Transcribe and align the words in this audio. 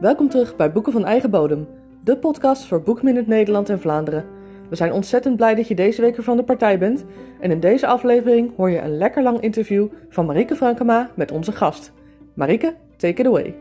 Welkom 0.00 0.28
terug 0.28 0.56
bij 0.56 0.72
Boeken 0.72 0.92
van 0.92 1.04
Eigen 1.04 1.30
Bodem, 1.30 1.68
de 2.04 2.18
podcast 2.18 2.66
voor 2.66 2.82
Boekminute 2.82 3.28
Nederland 3.28 3.68
en 3.68 3.80
Vlaanderen. 3.80 4.28
We 4.68 4.76
zijn 4.76 4.92
ontzettend 4.92 5.36
blij 5.36 5.54
dat 5.54 5.68
je 5.68 5.74
deze 5.74 6.00
week 6.00 6.16
weer 6.16 6.24
van 6.24 6.36
de 6.36 6.44
partij 6.44 6.78
bent. 6.78 7.04
En 7.40 7.50
in 7.50 7.60
deze 7.60 7.86
aflevering 7.86 8.56
hoor 8.56 8.70
je 8.70 8.80
een 8.80 8.96
lekker 8.96 9.22
lang 9.22 9.40
interview 9.40 9.88
van 10.08 10.26
Marieke 10.26 10.56
Frankema 10.56 11.10
met 11.14 11.30
onze 11.30 11.52
gast. 11.52 11.92
Marieke, 12.34 12.76
take 12.96 13.20
it 13.20 13.26
away. 13.26 13.56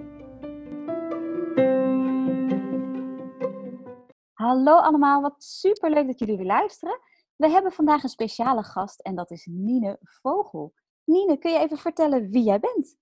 Hallo 4.34 4.72
allemaal, 4.72 5.22
wat 5.22 5.44
super 5.44 5.90
leuk 5.90 6.08
dat 6.08 6.20
jullie 6.20 6.38
weer 6.38 6.46
luisteren. 6.46 7.00
We 7.36 7.50
hebben 7.50 7.72
vandaag 7.72 8.04
een 8.04 8.10
speciale 8.10 8.64
gast 8.64 9.00
en 9.00 9.16
dat 9.16 9.32
is 9.32 9.48
Nine 9.52 9.98
Vogel. 10.02 10.74
Nine, 11.04 11.38
kun 11.38 11.52
je 11.52 11.60
even 11.60 11.78
vertellen 11.78 12.30
wie 12.30 12.44
jij 12.44 12.60
bent? 12.60 12.98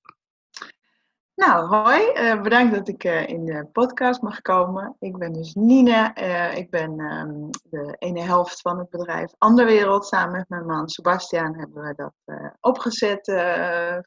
Nou, 1.36 1.66
hoi. 1.66 2.14
Uh, 2.14 2.42
bedankt 2.42 2.76
dat 2.76 2.88
ik 2.88 3.04
uh, 3.04 3.28
in 3.28 3.46
de 3.46 3.66
podcast 3.72 4.22
mag 4.22 4.42
komen. 4.42 4.96
Ik 5.00 5.18
ben 5.18 5.34
dus 5.34 5.54
Nine. 5.54 6.12
Uh, 6.16 6.58
ik 6.58 6.70
ben 6.70 7.00
um, 7.00 7.50
de 7.64 7.96
ene 8.00 8.22
helft 8.22 8.62
van 8.62 8.78
het 8.78 8.90
bedrijf 8.90 9.34
Anderwereld. 9.38 10.06
Samen 10.06 10.32
met 10.32 10.50
mijn 10.50 10.66
man 10.66 10.90
Sebastian 10.90 11.58
hebben 11.58 11.84
we 11.84 11.94
dat 11.96 12.14
opgezet. 12.60 13.26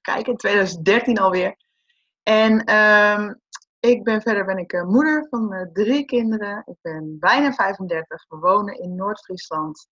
kijk, 0.00 0.26
in 0.26 0.36
2013 0.36 1.18
alweer. 1.18 1.56
En 2.22 2.74
um, 2.74 3.40
ik 3.80 4.04
ben 4.04 4.22
verder 4.22 4.44
ben 4.44 4.58
ik 4.58 4.84
moeder 4.84 5.26
van 5.30 5.70
drie 5.72 6.04
kinderen. 6.04 6.62
Ik 6.66 6.78
ben 6.80 7.16
bijna 7.18 7.52
35. 7.52 8.26
We 8.28 8.36
wonen 8.36 8.78
in 8.78 8.94
Noord-Friesland. 8.94 9.88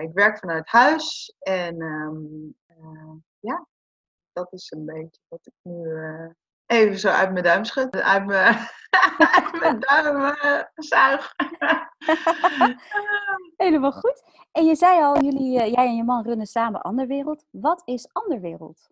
Ik 0.00 0.12
werk 0.12 0.38
vanuit 0.38 0.68
huis. 0.68 1.34
En 1.38 1.82
um, 1.82 2.54
ja, 3.40 3.66
dat 4.32 4.52
is 4.52 4.70
een 4.70 4.84
beetje 4.84 5.20
wat 5.28 5.46
ik 5.46 5.52
nu 5.62 5.88
uh, 5.88 6.30
even 6.66 6.98
zo 6.98 7.08
uit 7.08 7.32
mijn 7.32 7.44
duim 7.44 7.64
schud. 7.64 7.96
Uit 7.96 8.26
mijn, 8.26 8.56
uit 9.36 9.60
mijn 9.60 9.80
duim 9.88 10.34
zuig. 10.74 11.34
Helemaal 13.56 13.92
goed. 13.92 14.22
En 14.52 14.64
je 14.64 14.74
zei 14.74 15.02
al, 15.02 15.22
jullie, 15.22 15.52
jij 15.52 15.86
en 15.86 15.96
je 15.96 16.04
man 16.04 16.24
runnen 16.24 16.46
samen 16.46 16.82
Anderwereld. 16.82 17.44
Wat 17.50 17.82
is 17.84 18.08
Anderwereld? 18.12 18.88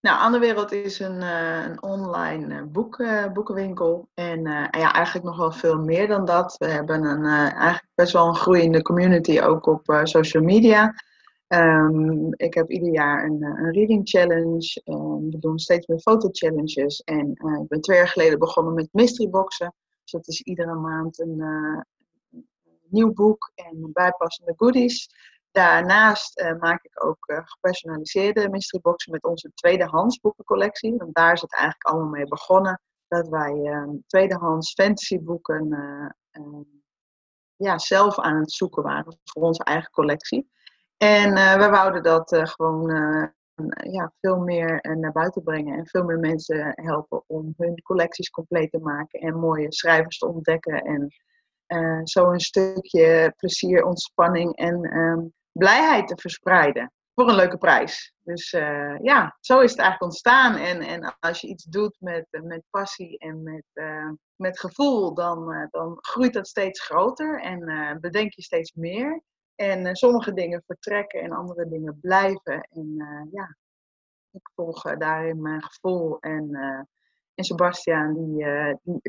Nou, 0.00 0.18
Anderwereld 0.18 0.72
is 0.72 0.98
een, 0.98 1.22
een 1.22 1.82
online 1.82 2.64
boek, 2.64 3.04
boekenwinkel. 3.32 4.08
En 4.14 4.40
ja, 4.70 4.92
eigenlijk 4.92 5.26
nog 5.26 5.36
wel 5.36 5.52
veel 5.52 5.78
meer 5.78 6.08
dan 6.08 6.24
dat. 6.24 6.56
We 6.58 6.66
hebben 6.66 7.04
een, 7.04 7.24
eigenlijk 7.24 7.94
best 7.94 8.12
wel 8.12 8.26
een 8.26 8.34
groeiende 8.34 8.82
community 8.82 9.40
ook 9.40 9.66
op 9.66 10.00
social 10.04 10.42
media. 10.42 10.94
Um, 11.48 12.28
ik 12.36 12.54
heb 12.54 12.70
ieder 12.70 12.92
jaar 12.92 13.24
een, 13.24 13.42
eh, 13.42 13.48
een 13.48 13.72
reading 13.72 14.08
challenge. 14.08 14.82
Um, 14.84 15.30
we 15.30 15.38
doen 15.38 15.58
steeds 15.58 15.86
meer 15.86 15.98
foto 15.98 16.28
challenges. 16.32 17.00
En 17.00 17.30
ik 17.30 17.68
ben 17.68 17.80
twee 17.80 17.96
jaar 17.96 18.08
geleden 18.08 18.38
begonnen 18.38 18.74
met 18.74 18.88
mystery 18.92 19.30
boxen. 19.30 19.74
Dus 20.02 20.12
dat 20.12 20.28
is 20.28 20.40
iedere 20.40 20.74
maand 20.74 21.20
een 21.20 21.42
nieuw 22.88 23.12
boek 23.12 23.52
en 23.54 23.90
bijpassende 23.92 24.54
goodies. 24.56 25.08
Daarnaast 25.54 26.54
maak 26.58 26.84
ik 26.84 27.04
ook 27.04 27.42
gepersonaliseerde 27.44 28.48
mystery 28.48 28.82
boxen 28.82 29.12
met 29.12 29.24
onze 29.24 29.50
tweedehands 29.54 30.20
boekencollectie. 30.20 30.96
Want 30.96 31.14
daar 31.14 31.32
is 31.32 31.40
het 31.40 31.54
eigenlijk 31.54 31.84
allemaal 31.84 32.10
mee 32.10 32.26
begonnen. 32.26 32.80
Dat 33.08 33.28
wij 33.28 33.60
ehm, 33.64 33.90
tweedehands 34.06 34.72
fantasyboeken 34.72 35.68
ja, 37.56 37.78
zelf 37.78 38.18
aan 38.18 38.40
het 38.40 38.52
zoeken 38.52 38.82
waren 38.82 39.18
voor 39.24 39.42
onze 39.42 39.64
eigen 39.64 39.90
collectie. 39.90 40.50
En 40.96 41.36
uh, 41.36 41.54
we 41.54 41.68
wouden 41.68 42.02
dat 42.02 42.32
uh, 42.32 42.46
gewoon 42.46 42.90
uh, 42.90 43.26
ja, 43.92 44.12
veel 44.20 44.38
meer 44.38 44.96
naar 44.98 45.12
buiten 45.12 45.42
brengen 45.42 45.78
en 45.78 45.86
veel 45.86 46.04
meer 46.04 46.18
mensen 46.18 46.72
helpen 46.74 47.24
om 47.26 47.54
hun 47.56 47.82
collecties 47.82 48.30
compleet 48.30 48.70
te 48.70 48.78
maken 48.78 49.20
en 49.20 49.38
mooie 49.38 49.72
schrijvers 49.72 50.18
te 50.18 50.28
ontdekken. 50.28 50.82
En 50.82 52.06
zo 52.06 52.30
een 52.30 52.40
stukje 52.40 53.34
plezier, 53.36 53.84
ontspanning 53.84 54.56
en 54.56 54.96
um, 54.96 55.32
blijheid 55.58 56.08
te 56.08 56.16
verspreiden 56.16 56.92
voor 57.14 57.28
een 57.28 57.34
leuke 57.34 57.58
prijs. 57.58 58.14
Dus 58.22 58.50
ja, 59.02 59.36
zo 59.40 59.60
is 59.60 59.70
het 59.70 59.80
eigenlijk 59.80 60.02
ontstaan. 60.02 60.56
En, 60.56 60.80
en 60.80 61.16
als 61.20 61.40
je 61.40 61.48
iets 61.48 61.64
doet 61.64 61.96
met, 62.00 62.26
met 62.30 62.62
passie 62.70 63.18
en 63.18 63.42
met, 63.42 63.64
met 64.36 64.60
gevoel, 64.60 65.14
dan, 65.14 65.68
dan 65.70 65.98
groeit 66.00 66.32
dat 66.32 66.48
steeds 66.48 66.84
groter 66.84 67.40
en 67.40 67.98
bedenk 68.00 68.32
je 68.32 68.42
steeds 68.42 68.72
meer. 68.72 69.22
En 69.54 69.96
sommige 69.96 70.32
dingen 70.32 70.62
vertrekken 70.66 71.20
en 71.20 71.32
andere 71.32 71.68
dingen 71.68 71.98
blijven. 72.00 72.68
En 72.70 72.94
ja, 73.32 73.56
ik 74.30 74.50
volg 74.54 74.82
daarin 74.82 75.42
mijn 75.42 75.62
gevoel. 75.62 76.20
En, 76.20 76.50
en 77.34 77.44
Sebastian, 77.44 78.14
die, 78.14 78.46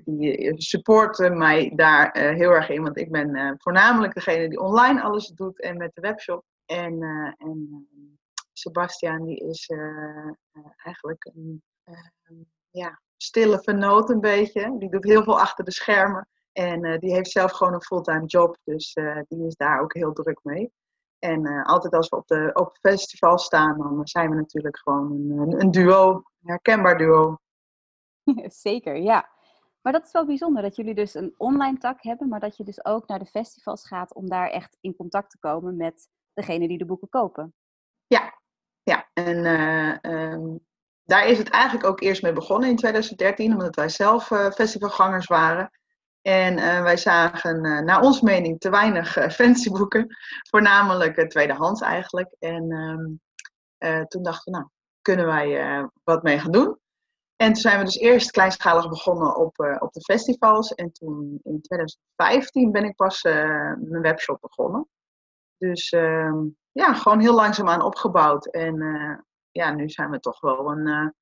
die, 0.03 0.37
die 0.37 0.61
support 0.61 1.33
mij 1.33 1.71
daar 1.75 2.17
heel 2.17 2.51
erg 2.51 2.69
in. 2.69 2.81
Want 2.81 2.97
ik 2.97 3.11
ben 3.11 3.55
voornamelijk 3.57 4.13
degene 4.13 4.49
die 4.49 4.59
online 4.59 5.01
alles 5.01 5.27
doet 5.27 5.61
en 5.61 5.77
met 5.77 5.91
de 5.93 6.01
webshop. 6.01 6.43
En, 6.65 7.01
en 7.37 7.87
Sebastian, 8.53 9.25
die 9.25 9.37
is 9.37 9.71
eigenlijk 10.83 11.31
een 11.35 11.63
ja, 12.69 13.01
stille 13.17 13.59
vernoot 13.63 14.09
een 14.09 14.19
beetje. 14.19 14.75
Die 14.77 14.89
doet 14.89 15.03
heel 15.03 15.23
veel 15.23 15.39
achter 15.39 15.65
de 15.65 15.71
schermen. 15.71 16.27
En 16.51 16.99
die 16.99 17.13
heeft 17.13 17.31
zelf 17.31 17.51
gewoon 17.51 17.73
een 17.73 17.83
fulltime 17.83 18.25
job, 18.25 18.57
dus 18.63 18.93
die 19.27 19.45
is 19.45 19.55
daar 19.55 19.81
ook 19.81 19.93
heel 19.93 20.13
druk 20.13 20.39
mee. 20.43 20.71
En 21.19 21.63
altijd 21.63 21.93
als 21.93 22.09
we 22.09 22.15
op 22.15 22.27
de 22.27 22.51
op 22.53 22.77
festival 22.81 23.37
staan, 23.37 23.77
dan 23.77 24.07
zijn 24.07 24.29
we 24.29 24.35
natuurlijk 24.35 24.77
gewoon 24.77 25.11
een, 25.11 25.61
een 25.61 25.71
duo, 25.71 26.11
een 26.13 26.23
herkenbaar 26.49 26.97
duo. 26.97 27.39
Zeker, 28.63 28.95
ja. 28.95 29.29
Maar 29.81 29.93
dat 29.93 30.05
is 30.05 30.11
wel 30.11 30.25
bijzonder 30.25 30.61
dat 30.61 30.75
jullie 30.75 30.95
dus 30.95 31.13
een 31.13 31.33
online 31.37 31.77
tak 31.77 32.03
hebben, 32.03 32.27
maar 32.27 32.39
dat 32.39 32.57
je 32.57 32.63
dus 32.63 32.85
ook 32.85 33.07
naar 33.07 33.19
de 33.19 33.25
festivals 33.25 33.87
gaat 33.87 34.13
om 34.13 34.29
daar 34.29 34.49
echt 34.49 34.77
in 34.81 34.95
contact 34.95 35.31
te 35.31 35.39
komen 35.39 35.75
met 35.75 36.09
degene 36.33 36.67
die 36.67 36.77
de 36.77 36.85
boeken 36.85 37.09
kopen. 37.09 37.53
Ja, 38.07 38.39
ja. 38.83 39.09
En 39.13 39.45
um, 40.11 40.59
daar 41.03 41.27
is 41.27 41.37
het 41.37 41.49
eigenlijk 41.49 41.85
ook 41.85 42.01
eerst 42.01 42.21
mee 42.21 42.33
begonnen 42.33 42.69
in 42.69 42.75
2013, 42.75 43.51
omdat 43.51 43.75
wij 43.75 43.89
zelf 43.89 44.25
festivalgangers 44.53 45.27
waren. 45.27 45.71
En 46.21 46.57
uh, 46.57 46.81
wij 46.81 46.97
zagen, 46.97 47.61
naar 47.85 48.01
ons 48.01 48.21
mening, 48.21 48.59
te 48.59 48.69
weinig 48.69 49.11
fantasyboeken. 49.11 50.15
Voornamelijk 50.51 51.29
tweedehands 51.29 51.81
eigenlijk. 51.81 52.35
En 52.39 52.71
um, 52.71 53.21
toen 54.07 54.23
dachten 54.23 54.51
we, 54.51 54.57
nou, 54.57 54.69
kunnen 55.01 55.25
wij 55.25 55.89
wat 56.03 56.23
mee 56.23 56.39
gaan 56.39 56.51
doen? 56.51 56.79
En 57.35 57.53
toen 57.53 57.61
zijn 57.61 57.79
we 57.79 57.85
dus 57.85 57.97
eerst 57.97 58.31
kleinschalig 58.31 58.89
begonnen 58.89 59.35
op, 59.35 59.59
op 59.79 59.93
de 59.93 60.01
festivals. 60.01 60.73
En 60.73 60.91
toen 60.91 61.39
in 61.43 61.61
2015 61.61 62.71
ben 62.71 62.83
ik 62.83 62.95
pas 62.95 63.23
mijn 63.23 64.01
webshop 64.01 64.41
begonnen. 64.41 64.87
Dus 65.57 65.89
ehm, 65.89 66.37
ja, 66.71 66.93
gewoon 66.93 67.19
heel 67.19 67.33
langzaamaan 67.33 67.81
opgebouwd. 67.81 68.45
En 68.45 68.75
ja, 69.51 69.71
nu 69.71 69.89
zijn 69.89 70.09
we 70.09 70.19
toch 70.19 70.39
wel 70.39 70.71
een, 70.71 71.13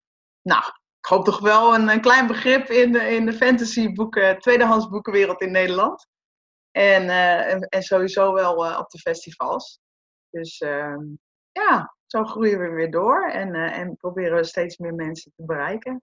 nou, 0.42 0.64
ik 1.00 1.10
hoop 1.10 1.26
toch 1.26 1.40
wel 1.40 1.76
een, 1.76 2.02
klein 2.02 2.28
begrip 2.28 2.68
in 2.68 2.92
de, 2.92 3.00
in 3.00 3.26
de 3.26 3.34
fantasyboeken, 3.34 4.40
tweedehands 4.40 4.90
boekenwereld 4.90 5.42
in 5.42 5.52
Nederland. 5.52 6.08
En, 6.72 7.10
en, 7.10 7.62
en, 7.62 7.84
sowieso 7.84 8.34
wel 8.34 8.78
op 8.80 8.90
de 8.90 9.00
festivals. 9.00 9.80
Dus 10.30 10.62
uh, 10.62 10.98
ja, 11.54 11.96
zo 12.06 12.24
groeien 12.24 12.60
we 12.60 12.70
weer 12.70 12.92
door 12.92 13.30
en, 13.30 13.54
eh, 13.54 13.78
en 13.78 13.96
proberen 13.96 14.38
we 14.38 14.44
steeds 14.44 14.78
meer 14.78 14.94
mensen 14.94 15.32
te 15.36 15.44
bereiken. 15.46 16.02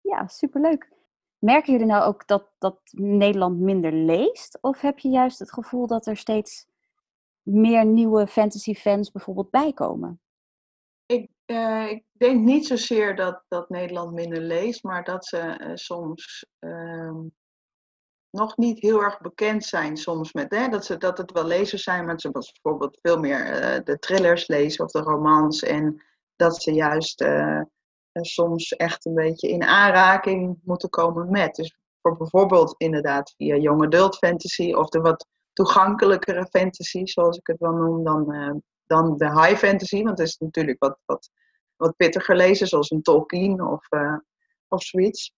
Ja, 0.00 0.26
superleuk. 0.26 0.88
Merken 1.38 1.72
jullie 1.72 1.86
nou 1.86 2.04
ook 2.04 2.26
dat, 2.26 2.50
dat 2.58 2.80
Nederland 2.90 3.58
minder 3.58 3.92
leest? 3.92 4.58
Of 4.60 4.80
heb 4.80 4.98
je 4.98 5.08
juist 5.08 5.38
het 5.38 5.52
gevoel 5.52 5.86
dat 5.86 6.06
er 6.06 6.16
steeds 6.16 6.66
meer 7.42 7.86
nieuwe 7.86 8.26
fantasy 8.26 8.74
fans 8.74 9.10
bijvoorbeeld 9.10 9.50
bijkomen? 9.50 10.20
Ik 11.06 11.30
uh, 11.50 11.90
ik 11.90 12.04
denk 12.12 12.40
niet 12.40 12.66
zozeer 12.66 13.16
dat, 13.16 13.44
dat 13.48 13.68
Nederland 13.68 14.12
minder 14.12 14.40
leest, 14.40 14.82
maar 14.82 15.04
dat 15.04 15.26
ze 15.26 15.60
uh, 15.60 15.70
soms 15.74 16.46
uh, 16.60 17.20
nog 18.30 18.56
niet 18.56 18.80
heel 18.80 19.02
erg 19.02 19.20
bekend 19.20 19.64
zijn 19.64 19.96
soms 19.96 20.32
met, 20.32 20.50
hè, 20.50 20.68
dat, 20.68 20.84
ze, 20.84 20.96
dat 20.96 21.18
het 21.18 21.32
wel 21.32 21.44
lezers 21.44 21.82
zijn, 21.82 22.04
maar 22.04 22.20
ze 22.20 22.30
bijvoorbeeld 22.30 22.98
veel 23.02 23.18
meer 23.18 23.46
uh, 23.46 23.84
de 23.84 23.98
thrillers 23.98 24.46
lezen 24.46 24.84
of 24.84 24.90
de 24.90 25.00
romans 25.00 25.62
en 25.62 26.02
dat 26.36 26.62
ze 26.62 26.72
juist 26.72 27.24
soms 28.12 28.76
echt 28.76 29.06
een 29.06 29.14
beetje 29.14 29.48
in 29.48 29.62
aanraking 29.62 30.60
moeten 30.64 30.88
komen 30.88 31.30
met. 31.30 31.54
Dus 31.54 31.76
voor 32.02 32.16
bijvoorbeeld 32.16 32.74
inderdaad 32.78 33.34
via 33.36 33.56
young 33.56 33.84
adult 33.84 34.16
fantasy 34.16 34.72
of 34.72 34.88
de 34.88 35.00
wat 35.00 35.26
toegankelijkere 35.52 36.46
fantasy, 36.46 37.04
zoals 37.04 37.36
ik 37.36 37.46
het 37.46 37.58
wel 37.58 37.72
noem, 37.72 38.04
dan, 38.04 38.62
dan 38.86 39.16
de 39.16 39.40
high 39.40 39.56
fantasy. 39.56 40.02
Want 40.02 40.18
het 40.18 40.28
is 40.28 40.36
natuurlijk 40.38 40.78
wat, 40.78 40.98
wat 41.04 41.30
wat 41.80 41.96
pittiger 41.96 42.36
lezen, 42.36 42.66
zoals 42.66 42.90
een 42.90 43.02
Tolkien 43.02 43.62
of, 43.62 43.88
of 44.68 44.82
zoiets. 44.82 45.32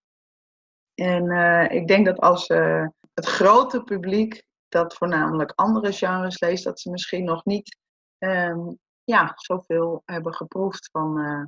En 0.94 1.24
uh, 1.24 1.70
ik 1.70 1.88
denk 1.88 2.06
dat 2.06 2.18
als 2.20 2.48
uh, 2.48 2.86
het 3.14 3.26
grote 3.26 3.82
publiek 3.82 4.42
dat 4.68 4.94
voornamelijk 4.94 5.52
andere 5.54 5.92
genres 5.92 6.40
leest, 6.40 6.64
dat 6.64 6.80
ze 6.80 6.90
misschien 6.90 7.24
nog 7.24 7.44
niet 7.44 7.78
um, 8.18 8.78
ja, 9.04 9.32
zoveel 9.34 10.02
hebben 10.04 10.34
geproefd 10.34 10.88
van, 10.90 11.18
eh, 11.18 11.44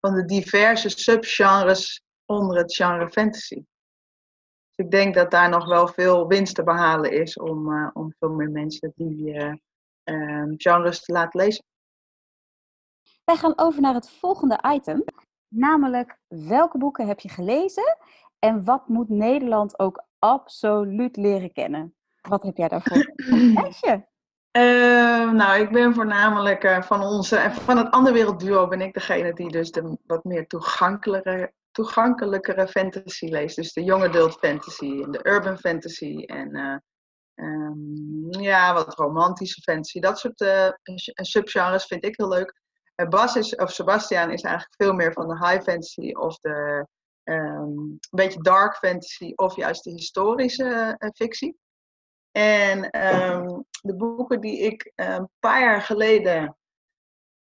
van 0.00 0.14
de 0.14 0.24
diverse 0.24 0.88
subgenres 0.88 2.02
onder 2.24 2.56
het 2.56 2.74
genre 2.74 3.08
fantasy. 3.08 3.54
Dus 3.54 4.86
ik 4.86 4.90
denk 4.90 5.14
dat 5.14 5.30
daar 5.30 5.48
nog 5.48 5.66
wel 5.66 5.88
veel 5.88 6.26
winst 6.26 6.54
te 6.54 6.62
behalen 6.62 7.12
is 7.12 7.38
om, 7.38 7.90
om 7.92 8.14
veel 8.18 8.30
meer 8.30 8.50
mensen 8.50 8.92
die 8.94 9.32
uh, 10.04 10.44
genres 10.56 11.04
te 11.04 11.12
laten 11.12 11.40
lezen. 11.40 11.64
Wij 13.24 13.36
gaan 13.36 13.58
over 13.58 13.80
naar 13.80 13.94
het 13.94 14.10
volgende 14.10 14.60
item, 14.74 15.04
namelijk 15.48 16.18
welke 16.26 16.78
boeken 16.78 17.06
heb 17.06 17.20
je 17.20 17.28
gelezen 17.28 17.96
en 18.40 18.64
wat 18.64 18.88
moet 18.88 19.08
Nederland 19.08 19.78
ook 19.78 20.04
absoluut 20.18 21.16
leren 21.16 21.52
kennen? 21.52 21.94
Wat 22.20 22.42
heb 22.42 22.56
jij 22.56 22.68
daarvoor 22.68 23.12
lijstje? 23.54 24.08
Uh, 24.56 25.30
nou, 25.30 25.60
ik 25.60 25.70
ben 25.70 25.94
voornamelijk 25.94 26.64
uh, 26.64 26.82
van 26.82 27.02
onze, 27.02 27.50
van 27.50 27.76
het 27.76 27.90
andere 27.90 28.14
wereldduo 28.14 28.68
ben 28.68 28.80
ik 28.80 28.94
degene 28.94 29.32
die 29.32 29.50
dus 29.50 29.70
de 29.70 29.98
wat 30.06 30.24
meer 30.24 30.46
toegankelijkere, 30.46 31.52
toegankelijkere 31.70 32.68
fantasy 32.68 33.26
leest. 33.26 33.56
Dus 33.56 33.72
de 33.72 33.84
young 33.84 34.04
adult 34.04 34.32
fantasy 34.38 35.02
en 35.02 35.10
de 35.10 35.20
urban 35.28 35.58
fantasy 35.58 36.24
en 36.26 36.56
uh, 36.56 36.76
um, 37.34 38.28
ja, 38.30 38.74
wat 38.74 38.94
romantische 38.94 39.60
fantasy. 39.60 40.00
Dat 40.00 40.18
soort 40.18 40.44
subgenres 41.14 41.84
vind 41.84 42.04
ik 42.04 42.16
heel 42.16 42.28
leuk. 42.28 42.60
Bas 43.08 43.36
is, 43.36 43.56
of 43.56 43.70
Sebastian 43.70 44.30
is 44.30 44.42
eigenlijk 44.42 44.74
veel 44.76 44.92
meer 44.92 45.12
van 45.12 45.28
de 45.28 45.46
high 45.46 45.62
fantasy 45.62 46.12
of 46.12 46.38
de 46.38 46.86
um, 47.24 47.78
een 47.78 48.00
beetje 48.10 48.42
dark 48.42 48.76
fantasy 48.76 49.32
of 49.34 49.56
juist 49.56 49.84
de 49.84 49.90
historische 49.90 50.96
fictie. 51.14 51.58
En 52.32 52.78
um, 53.06 53.64
de 53.82 53.94
boeken 53.96 54.40
die 54.40 54.58
ik 54.58 54.92
eh, 54.94 55.14
een 55.14 55.28
paar 55.38 55.60
jaar 55.60 55.82
geleden, 55.82 56.56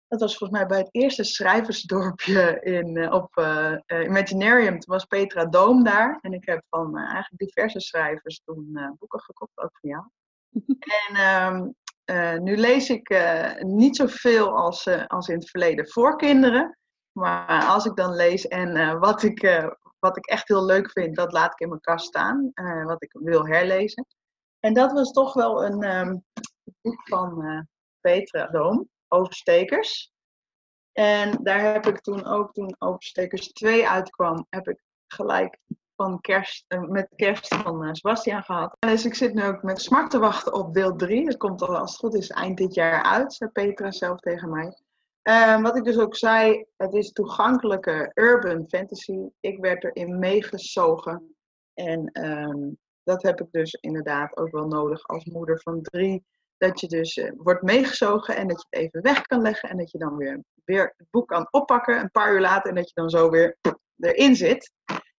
dat 0.08 0.20
was 0.20 0.38
volgens 0.38 0.60
mij 0.60 0.68
bij 0.68 0.78
het 0.78 0.90
eerste 0.92 1.24
schrijversdorpje 1.24 2.60
in, 2.62 2.98
uh, 2.98 3.12
op 3.12 3.36
uh, 3.36 3.74
Imaginarium, 3.88 4.80
toen 4.80 4.94
was 4.94 5.06
Petra 5.06 5.46
Doom 5.46 5.84
daar. 5.84 6.18
En 6.22 6.34
ik 6.34 6.46
heb 6.46 6.64
van 6.70 6.98
eigenlijk 6.98 7.38
diverse 7.38 7.80
schrijvers 7.80 8.42
toen 8.46 8.96
boeken 9.00 9.20
gekocht, 9.20 9.58
ook 9.58 9.78
van 9.82 9.90
jou. 9.90 10.06
en 11.08 11.44
um, 11.54 12.44
nu 12.44 12.58
lees 12.58 12.90
ik 12.90 13.18
niet 13.60 13.96
zoveel 13.96 14.58
als, 14.58 14.88
als 15.08 15.28
in 15.28 15.36
het 15.36 15.50
verleden 15.50 15.88
voor 15.88 16.18
kinderen. 16.18 16.78
Maar 17.18 17.66
als 17.66 17.86
ik 17.86 17.96
dan 17.96 18.16
lees 18.16 18.48
en 18.48 19.00
wat, 19.00 19.24
ik, 19.24 19.70
wat 20.00 20.18
ik 20.18 20.26
echt 20.26 20.48
heel 20.48 20.66
leuk 20.66 20.92
vind, 20.92 21.16
dat 21.16 21.32
laat 21.32 21.52
ik 21.52 21.60
in 21.60 21.70
mijn 21.70 21.82
kast 21.82 22.06
staan. 22.06 22.52
wat 22.84 23.04
ik 23.04 23.12
wil 23.12 23.48
herlezen. 23.48 24.06
En 24.60 24.74
dat 24.74 24.92
was 24.92 25.12
toch 25.12 25.34
wel 25.34 25.66
een 25.66 25.98
um, 26.00 26.24
boek 26.82 27.08
van 27.08 27.68
Petra 28.02 28.48
Doom, 28.48 28.90
Overstekers. 29.08 30.12
En 30.92 31.44
daar 31.44 31.74
heb 31.74 31.86
ik 31.86 32.00
toen 32.00 32.26
ook, 32.26 32.54
toen 32.54 32.76
Overstekers 32.80 33.48
2 33.48 33.90
uitkwam, 33.90 34.46
heb 34.50 34.68
ik 34.68 34.80
gelijk 35.08 35.60
van 35.96 36.22
kerst, 36.22 36.66
met 36.68 37.08
kerst 37.16 37.56
van 37.56 37.96
Sebastian 37.96 38.44
gehad. 38.44 38.76
Dus 38.80 39.06
ik 39.06 39.16
zit 39.16 39.34
nu 39.34 39.44
ook 39.44 39.64
met 39.64 39.82
smart 39.82 40.12
te 40.12 40.20
wachten 40.20 40.54
op 40.54 40.74
deel 40.74 40.96
3. 40.96 41.26
Dat 41.26 41.38
komt 41.38 41.62
al 41.62 41.78
als 41.78 41.92
het 41.92 42.00
goed 42.00 42.16
is 42.16 42.30
eind 42.30 42.58
dit 42.58 42.74
jaar 42.74 43.04
uit, 43.04 43.34
zei 43.34 43.50
Petra 43.50 43.92
zelf 43.92 44.20
tegen 44.20 44.50
mij. 44.50 44.78
Uh, 45.28 45.62
wat 45.62 45.76
ik 45.76 45.84
dus 45.84 45.98
ook 45.98 46.16
zei, 46.16 46.66
het 46.78 46.94
is 46.94 47.12
toegankelijke 47.12 48.12
urban 48.14 48.66
fantasy. 48.68 49.18
Ik 49.40 49.60
werd 49.60 49.84
erin 49.84 50.20
meegezogen. 50.20 51.36
En 51.74 52.26
um, 52.28 52.78
dat 53.04 53.24
heb 53.24 53.42
ik 53.42 53.48
dus 53.52 53.74
inderdaad 53.74 54.38
ook 54.38 54.52
wel 54.52 54.68
nodig 54.68 55.08
als 55.08 55.26
moeder 55.26 55.62
van 55.62 55.82
drie. 55.82 56.26
Dat 56.58 56.80
je 56.80 56.88
dus 56.88 57.18
uh, 57.18 57.32
wordt 57.36 57.62
meegezogen 57.62 58.36
en 58.36 58.48
dat 58.48 58.62
je 58.62 58.66
het 58.70 58.80
even 58.80 59.02
weg 59.02 59.22
kan 59.22 59.42
leggen. 59.42 59.70
En 59.70 59.78
dat 59.78 59.92
je 59.92 59.98
dan 59.98 60.18
weer, 60.18 60.44
weer 60.66 60.94
het 60.98 61.08
boek 61.10 61.28
kan 61.28 61.48
oppakken 61.52 62.00
een 62.00 62.12
paar 62.12 62.34
uur 62.34 62.42
later. 62.42 62.70
En 62.70 62.76
dat 62.76 62.88
je 62.88 63.02
dan 63.02 63.10
zo 63.10 63.30
weer 63.30 63.58
erin 64.00 64.36
zit. 64.36 64.72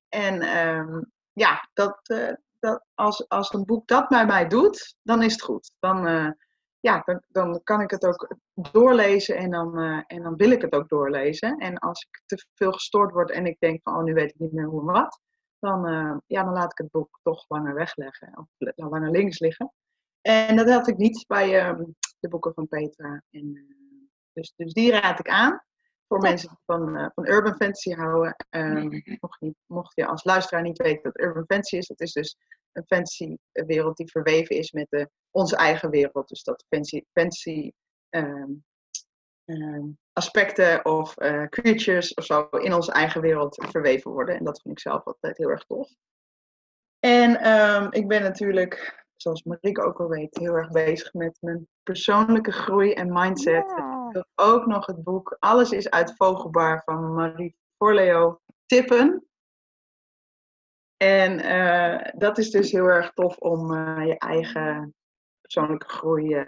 En 0.08 0.58
um, 0.58 1.12
ja, 1.32 1.68
dat, 1.72 1.98
uh, 2.12 2.32
dat 2.58 2.84
als, 2.94 3.28
als 3.28 3.52
een 3.52 3.64
boek 3.64 3.86
dat 3.86 4.08
bij 4.08 4.26
mij 4.26 4.46
doet, 4.48 4.96
dan 5.02 5.22
is 5.22 5.32
het 5.32 5.42
goed. 5.42 5.72
Dan, 5.78 6.08
uh, 6.08 6.30
ja, 6.80 7.02
dan, 7.04 7.22
dan 7.28 7.60
kan 7.62 7.80
ik 7.80 7.90
het 7.90 8.06
ook 8.06 8.36
doorlezen 8.72 9.36
en 9.36 9.50
dan, 9.50 9.78
en 10.06 10.22
dan 10.22 10.36
wil 10.36 10.50
ik 10.50 10.62
het 10.62 10.72
ook 10.72 10.88
doorlezen. 10.88 11.58
En 11.58 11.78
als 11.78 12.06
ik 12.10 12.22
te 12.26 12.46
veel 12.54 12.72
gestoord 12.72 13.12
word 13.12 13.30
en 13.30 13.46
ik 13.46 13.56
denk 13.58 13.80
van, 13.82 13.96
oh, 13.96 14.02
nu 14.02 14.14
weet 14.14 14.30
ik 14.30 14.38
niet 14.38 14.52
meer 14.52 14.66
hoe 14.66 14.80
en 14.80 14.92
wat 14.92 15.20
dan, 15.58 15.88
uh, 15.88 16.16
ja, 16.26 16.44
dan 16.44 16.52
laat 16.52 16.72
ik 16.72 16.78
het 16.78 16.90
boek 16.90 17.18
toch 17.22 17.44
langer 17.48 17.74
wegleggen 17.74 18.38
of 18.38 18.46
langer 18.74 19.10
links 19.10 19.38
liggen. 19.38 19.72
En 20.20 20.56
dat 20.56 20.68
had 20.68 20.88
ik 20.88 20.96
niet 20.96 21.24
bij 21.26 21.70
uh, 21.70 21.80
de 22.18 22.28
boeken 22.28 22.54
van 22.54 22.68
Petra. 22.68 23.22
En, 23.30 23.46
uh, 23.54 24.08
dus, 24.32 24.52
dus 24.56 24.72
die 24.72 24.90
raad 24.90 25.18
ik 25.18 25.28
aan 25.28 25.62
voor 26.06 26.18
mensen 26.18 26.48
die 26.48 26.58
van, 26.66 27.12
van 27.14 27.26
urban 27.26 27.54
fantasy 27.54 27.92
houden. 27.92 28.36
Um, 28.50 29.02
mocht, 29.20 29.40
niet, 29.40 29.56
mocht 29.66 29.92
je 29.94 30.06
als 30.06 30.24
luisteraar 30.24 30.62
niet 30.62 30.78
weten 30.78 31.02
wat 31.02 31.20
urban 31.20 31.44
fantasy 31.46 31.76
is, 31.76 31.86
dat 31.86 32.00
is 32.00 32.12
dus 32.12 32.36
een 32.72 32.86
fantasy 32.86 33.36
wereld 33.52 33.96
die 33.96 34.10
verweven 34.10 34.56
is 34.56 34.72
met 34.72 34.86
de, 34.90 35.10
onze 35.30 35.56
eigen 35.56 35.90
wereld. 35.90 36.28
Dus 36.28 36.42
dat 36.42 36.64
fantasy, 36.68 37.02
fantasy 37.12 37.72
um, 38.10 38.64
um, 39.44 39.98
aspecten 40.12 40.84
of 40.84 41.20
uh, 41.20 41.46
creatures 41.46 42.14
of 42.14 42.24
zo 42.24 42.48
in 42.48 42.74
onze 42.74 42.92
eigen 42.92 43.20
wereld 43.20 43.66
verweven 43.70 44.10
worden. 44.10 44.36
En 44.36 44.44
dat 44.44 44.60
vind 44.60 44.74
ik 44.74 44.80
zelf 44.80 45.04
altijd 45.04 45.36
heel 45.36 45.48
erg 45.48 45.64
tof. 45.64 45.90
En 46.98 47.48
um, 47.48 47.92
ik 47.92 48.08
ben 48.08 48.22
natuurlijk, 48.22 49.04
zoals 49.16 49.42
Marieke 49.42 49.82
ook 49.82 50.00
al 50.00 50.08
weet, 50.08 50.38
heel 50.38 50.54
erg 50.54 50.70
bezig 50.70 51.12
met 51.12 51.36
mijn 51.40 51.68
persoonlijke 51.82 52.52
groei 52.52 52.92
en 52.92 53.12
mindset. 53.12 53.70
Ik 54.08 54.14
heb 54.14 54.26
ook 54.34 54.66
nog 54.66 54.86
het 54.86 55.02
boek 55.02 55.36
Alles 55.38 55.70
is 55.70 55.90
uit 55.90 56.16
Vogelbaar 56.16 56.82
van 56.84 57.14
Marie 57.14 57.56
Forleo 57.76 58.40
tippen. 58.66 59.27
En 60.98 61.44
uh, 61.44 62.12
dat 62.16 62.38
is 62.38 62.50
dus 62.50 62.72
heel 62.72 62.86
erg 62.86 63.12
tof 63.12 63.36
om 63.36 63.72
uh, 63.72 64.06
je 64.06 64.18
eigen 64.18 64.94
persoonlijke 65.40 65.88
groei 65.88 66.44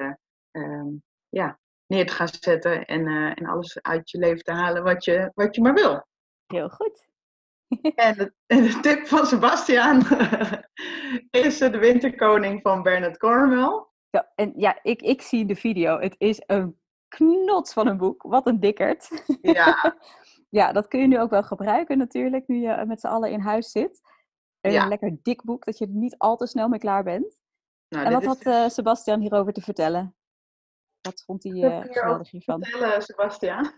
uh, 0.53 0.87
ja, 1.29 1.59
neer 1.87 2.07
te 2.07 2.13
gaan 2.13 2.29
zetten 2.41 2.85
en, 2.85 3.07
en 3.35 3.47
alles 3.47 3.83
uit 3.83 4.11
je 4.11 4.19
leven 4.19 4.45
te 4.45 4.53
halen 4.53 4.83
wat 4.83 5.05
je, 5.05 5.31
wat 5.35 5.55
je 5.55 5.63
maar 5.63 5.75
wil. 5.75 6.07
Heel 6.47 6.69
goed. 6.69 7.09
en, 7.95 8.15
de, 8.17 8.33
en, 8.47 8.63
de, 8.63 8.81
tip 8.81 9.07
van 9.07 9.27
Sebastian 9.27 10.03
is 11.31 11.59
de 11.75 11.79
winterkoning 11.79 12.61
van 12.63 12.83
Bernard 12.83 13.19
Cornwell. 13.19 13.85
Ja, 14.11 14.33
en 14.35 14.53
ja, 14.57 14.79
ik, 14.83 15.03
ik 15.03 15.23
zie 15.23 15.47
de 15.47 15.57
video. 15.57 15.99
Het 15.99 16.15
is 16.19 16.43
een 16.47 16.79
knots 17.09 17.73
van 17.73 17.87
een 17.87 17.97
boek. 17.97 18.23
Wat 18.23 18.47
een 18.47 18.61
dikkerd. 18.61 19.25
Ja. 19.43 19.97
ja, 20.61 20.73
dat 20.73 20.89
kun 20.89 21.01
je 21.01 21.07
nu 21.07 21.21
ook 21.21 21.31
wel 21.31 21.43
gebruiken 21.43 21.99
natuurlijk, 21.99 22.49
nu 22.49 22.61
je 22.61 22.85
met 22.87 23.01
z'n 23.01 23.07
allen 23.07 23.31
in 23.31 23.41
huis 23.41 23.71
zit. 23.71 24.01
Een 24.61 24.73
ja. 24.73 24.87
lekker 24.87 25.17
dik 25.23 25.43
boek, 25.43 25.65
dat 25.65 25.79
je 25.79 25.87
er 25.87 25.93
niet 25.93 26.19
al 26.19 26.37
te 26.37 26.47
snel 26.47 26.69
mee 26.69 26.79
klaar 26.79 27.03
bent. 27.03 27.41
Nou, 27.89 28.07
en 28.07 28.13
wat 28.13 28.25
had 28.25 28.47
uh, 28.47 28.69
Sebastian 28.69 29.21
hierover 29.21 29.53
te 29.53 29.61
vertellen? 29.61 30.15
Wat 31.01 31.23
vond 31.23 31.43
hij 31.43 31.53
uh, 31.53 31.81
geweldig 31.81 32.31
hiervan? 32.31 32.65
Vertellen, 32.65 33.03
Sebastian. 33.03 33.73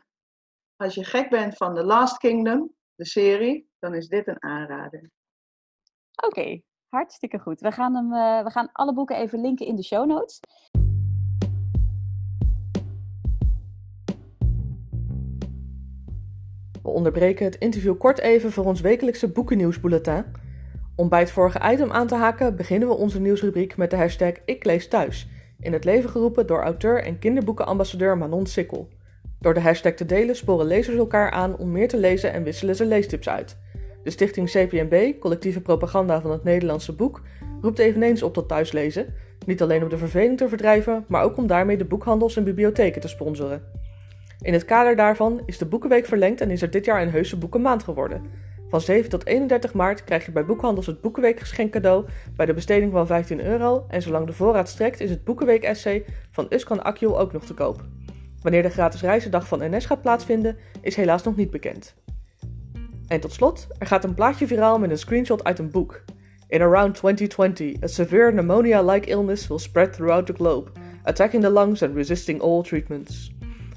Als 0.76 0.94
je 0.94 1.04
gek 1.04 1.30
bent 1.30 1.56
van 1.56 1.74
The 1.74 1.84
Last 1.84 2.16
Kingdom, 2.16 2.74
de 2.94 3.06
serie, 3.06 3.70
dan 3.78 3.94
is 3.94 4.08
dit 4.08 4.26
een 4.26 4.42
aanrader. 4.42 5.10
Oké, 6.24 6.26
okay, 6.26 6.64
hartstikke 6.88 7.38
goed. 7.38 7.60
We 7.60 7.72
gaan, 7.72 7.94
hem, 7.94 8.12
uh, 8.12 8.44
we 8.44 8.50
gaan 8.50 8.72
alle 8.72 8.94
boeken 8.94 9.16
even 9.16 9.40
linken 9.40 9.66
in 9.66 9.76
de 9.76 9.82
show 9.84 10.06
notes. 10.06 10.40
We 16.82 16.88
onderbreken 16.88 17.44
het 17.44 17.56
interview 17.56 17.98
kort 17.98 18.18
even 18.18 18.52
voor 18.52 18.64
ons 18.64 18.80
wekelijkse 18.80 19.32
boekennieuwsbulletin. 19.32 20.24
Om 21.02 21.08
bij 21.08 21.20
het 21.20 21.30
vorige 21.30 21.60
item 21.72 21.90
aan 21.90 22.06
te 22.06 22.14
haken, 22.14 22.56
beginnen 22.56 22.88
we 22.88 22.94
onze 22.94 23.20
nieuwsrubriek 23.20 23.76
met 23.76 23.90
de 23.90 23.96
hashtag 23.96 24.32
Ik 24.44 24.64
lees 24.64 24.88
thuis 24.88 25.28
in 25.60 25.72
het 25.72 25.84
leven 25.84 26.10
geroepen 26.10 26.46
door 26.46 26.62
auteur 26.62 27.02
en 27.02 27.18
kinderboekenambassadeur 27.18 28.18
Manon 28.18 28.46
Sikkel. 28.46 28.88
Door 29.40 29.54
de 29.54 29.60
hashtag 29.60 29.92
te 29.92 30.06
delen 30.06 30.36
sporen 30.36 30.66
lezers 30.66 30.96
elkaar 30.96 31.30
aan 31.30 31.56
om 31.56 31.72
meer 31.72 31.88
te 31.88 31.96
lezen 31.96 32.32
en 32.32 32.42
wisselen 32.42 32.76
ze 32.76 32.84
leestips 32.86 33.28
uit. 33.28 33.56
De 34.02 34.10
stichting 34.10 34.50
CPNB, 34.50 35.18
collectieve 35.20 35.60
propaganda 35.60 36.20
van 36.20 36.30
het 36.30 36.44
Nederlandse 36.44 36.92
boek, 36.92 37.22
roept 37.60 37.78
eveneens 37.78 38.22
op 38.22 38.34
tot 38.34 38.48
thuislezen, 38.48 39.14
niet 39.46 39.62
alleen 39.62 39.82
om 39.82 39.88
de 39.88 39.98
verveling 39.98 40.38
te 40.38 40.48
verdrijven, 40.48 41.04
maar 41.08 41.24
ook 41.24 41.36
om 41.36 41.46
daarmee 41.46 41.76
de 41.76 41.84
boekhandels 41.84 42.36
en 42.36 42.44
bibliotheken 42.44 43.00
te 43.00 43.08
sponsoren. 43.08 43.62
In 44.40 44.52
het 44.52 44.64
kader 44.64 44.96
daarvan 44.96 45.42
is 45.46 45.58
de 45.58 45.66
Boekenweek 45.66 46.06
verlengd 46.06 46.40
en 46.40 46.50
is 46.50 46.62
er 46.62 46.70
dit 46.70 46.84
jaar 46.84 47.02
een 47.02 47.10
heuse 47.10 47.38
boekenmaand 47.38 47.82
geworden. 47.82 48.50
Van 48.72 48.80
7 48.80 49.10
tot 49.10 49.26
31 49.26 49.74
maart 49.74 50.04
krijg 50.04 50.24
je 50.24 50.32
bij 50.32 50.44
Boekhandels 50.44 50.86
het 50.86 51.00
Boekenweek 51.00 51.68
cadeau 51.70 52.06
bij 52.36 52.46
de 52.46 52.54
besteding 52.54 52.92
van 52.92 53.06
15 53.06 53.44
euro 53.44 53.84
en 53.88 54.02
zolang 54.02 54.26
de 54.26 54.32
voorraad 54.32 54.68
strekt 54.68 55.00
is 55.00 55.10
het 55.10 55.24
Boekenweek 55.24 55.62
essay 55.62 56.04
van 56.30 56.46
Uskan 56.48 56.82
Akjul 56.82 57.18
ook 57.18 57.32
nog 57.32 57.44
te 57.44 57.54
koop. 57.54 57.84
Wanneer 58.42 58.62
de 58.62 58.70
gratis 58.70 59.00
reizendag 59.00 59.48
van 59.48 59.58
NS 59.58 59.86
gaat 59.86 60.02
plaatsvinden 60.02 60.56
is 60.80 60.96
helaas 60.96 61.22
nog 61.22 61.36
niet 61.36 61.50
bekend. 61.50 61.94
En 63.06 63.20
tot 63.20 63.32
slot, 63.32 63.66
er 63.78 63.86
gaat 63.86 64.04
een 64.04 64.14
plaatje 64.14 64.46
viraal 64.46 64.78
met 64.78 64.90
een 64.90 64.98
screenshot 64.98 65.44
uit 65.44 65.58
een 65.58 65.70
boek. 65.70 66.04
In 66.48 66.60
around 66.60 66.94
2020, 66.94 67.82
a 67.82 67.86
severe 67.86 68.30
pneumonia-like 68.30 69.08
illness 69.08 69.46
will 69.46 69.58
spread 69.58 69.92
throughout 69.92 70.26
the 70.26 70.34
globe, 70.34 70.70
attacking 71.02 71.42
the 71.42 71.50
lungs 71.50 71.82
and 71.82 71.94
resisting 71.94 72.40
all 72.40 72.62
treatments. 72.62 73.32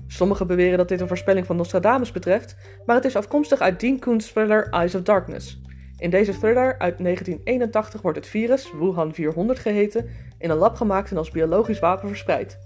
Sommigen 0.07 0.47
beweren 0.47 0.77
dat 0.77 0.87
dit 0.87 1.01
een 1.01 1.07
voorspelling 1.07 1.45
van 1.45 1.55
Nostradamus 1.55 2.11
betreft, 2.11 2.55
maar 2.85 2.95
het 2.95 3.05
is 3.05 3.15
afkomstig 3.15 3.59
uit 3.59 3.79
Dean 3.79 3.99
Koon's 3.99 4.31
thriller 4.31 4.69
Eyes 4.69 4.95
of 4.95 5.01
Darkness. 5.01 5.61
In 5.97 6.09
deze 6.09 6.37
thriller 6.37 6.77
uit 6.77 6.97
1981 6.97 8.01
wordt 8.01 8.17
het 8.17 8.27
virus, 8.27 8.71
Wuhan 8.71 9.13
400 9.13 9.59
geheten, 9.59 10.09
in 10.37 10.49
een 10.49 10.57
lab 10.57 10.75
gemaakt 10.75 11.11
en 11.11 11.17
als 11.17 11.31
biologisch 11.31 11.79
wapen 11.79 12.07
verspreid. 12.07 12.59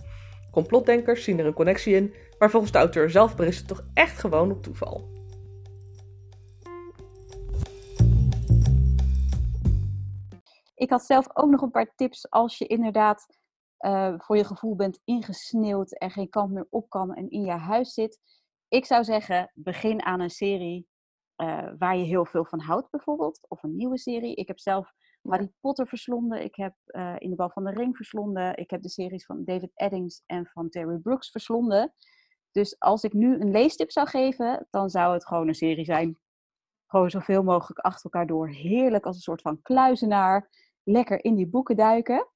Complotdenkers 0.52 1.24
zien 1.24 1.40
er 1.40 1.46
een 1.46 1.54
connectie 1.54 1.96
in, 1.96 2.14
maar 2.40 2.50
volgens 2.50 2.72
de 2.72 2.78
auteur 2.78 3.10
zelf 3.10 3.36
berust 3.36 3.60
het 3.60 3.68
toch 3.68 3.86
echt 3.94 4.20
gewoon 4.20 4.52
op 4.52 4.64
toeval. 4.64 5.18
Ik 10.76 10.90
had 10.90 11.06
zelf 11.06 11.28
ook 11.34 11.50
nog 11.50 11.62
een 11.62 11.72
paar 11.72 11.96
tips 11.96 12.30
als 12.30 12.58
je 12.58 12.66
inderdaad 12.66 13.39
uh, 13.86 14.14
voor 14.18 14.38
je 14.38 14.44
gevoel 14.44 14.76
bent 14.76 15.00
ingesneeuwd 15.04 15.92
en 15.92 16.12
geen 16.12 16.30
kant 16.30 16.52
meer 16.52 16.68
op 16.70 16.90
kan 16.90 17.14
en 17.14 17.30
in 17.30 17.42
je 17.42 17.52
huis 17.52 17.94
zit. 17.94 18.20
Ik 18.68 18.86
zou 18.86 19.04
zeggen, 19.04 19.52
begin 19.54 20.04
aan 20.04 20.20
een 20.20 20.30
serie 20.30 20.88
uh, 21.42 21.70
waar 21.78 21.98
je 21.98 22.04
heel 22.04 22.26
veel 22.26 22.46
van 22.46 22.60
houdt, 22.60 22.90
bijvoorbeeld. 22.90 23.46
Of 23.48 23.64
een 23.64 23.76
nieuwe 23.76 23.98
serie. 23.98 24.36
Ik 24.36 24.48
heb 24.48 24.60
zelf 24.60 24.92
Harry 25.22 25.52
Potter 25.60 25.88
verslonden. 25.88 26.44
Ik 26.44 26.56
heb 26.56 26.76
uh, 26.86 27.16
In 27.18 27.30
de 27.30 27.36
Bal 27.36 27.50
van 27.50 27.64
de 27.64 27.72
Ring 27.72 27.96
verslonden. 27.96 28.58
Ik 28.58 28.70
heb 28.70 28.82
de 28.82 28.90
series 28.90 29.26
van 29.26 29.44
David 29.44 29.72
Eddings 29.74 30.24
en 30.26 30.46
van 30.46 30.70
Terry 30.70 30.98
Brooks 30.98 31.32
verslonden. 31.32 31.94
Dus 32.52 32.80
als 32.80 33.04
ik 33.04 33.14
nu 33.14 33.40
een 33.40 33.52
leestip 33.52 33.92
zou 33.92 34.08
geven, 34.08 34.68
dan 34.70 34.90
zou 34.90 35.14
het 35.14 35.28
gewoon 35.28 35.48
een 35.48 35.56
serie 35.56 35.86
zijn. 35.86 36.18
Gewoon 36.88 37.10
zoveel 37.10 37.44
mogelijk 37.44 37.80
achter 37.80 38.04
elkaar 38.04 38.28
door. 38.28 38.50
Heerlijk 38.50 39.06
als 39.06 39.16
een 39.16 39.22
soort 39.22 39.42
van 39.42 39.62
kluizenaar. 39.62 40.50
Lekker 40.84 41.24
in 41.24 41.36
die 41.36 41.48
boeken 41.48 41.76
duiken. 41.76 42.28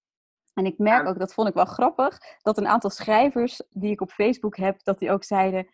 En 0.54 0.66
ik 0.66 0.78
merk 0.78 1.08
ook, 1.08 1.20
dat 1.20 1.34
vond 1.34 1.48
ik 1.48 1.54
wel 1.54 1.66
grappig, 1.66 2.18
dat 2.42 2.58
een 2.58 2.68
aantal 2.68 2.90
schrijvers 2.90 3.62
die 3.70 3.92
ik 3.92 4.02
op 4.02 4.12
Facebook 4.12 4.58
heb, 4.58 4.84
dat 4.84 5.00
die 5.00 5.12
ook 5.12 5.24
zeiden, 5.24 5.68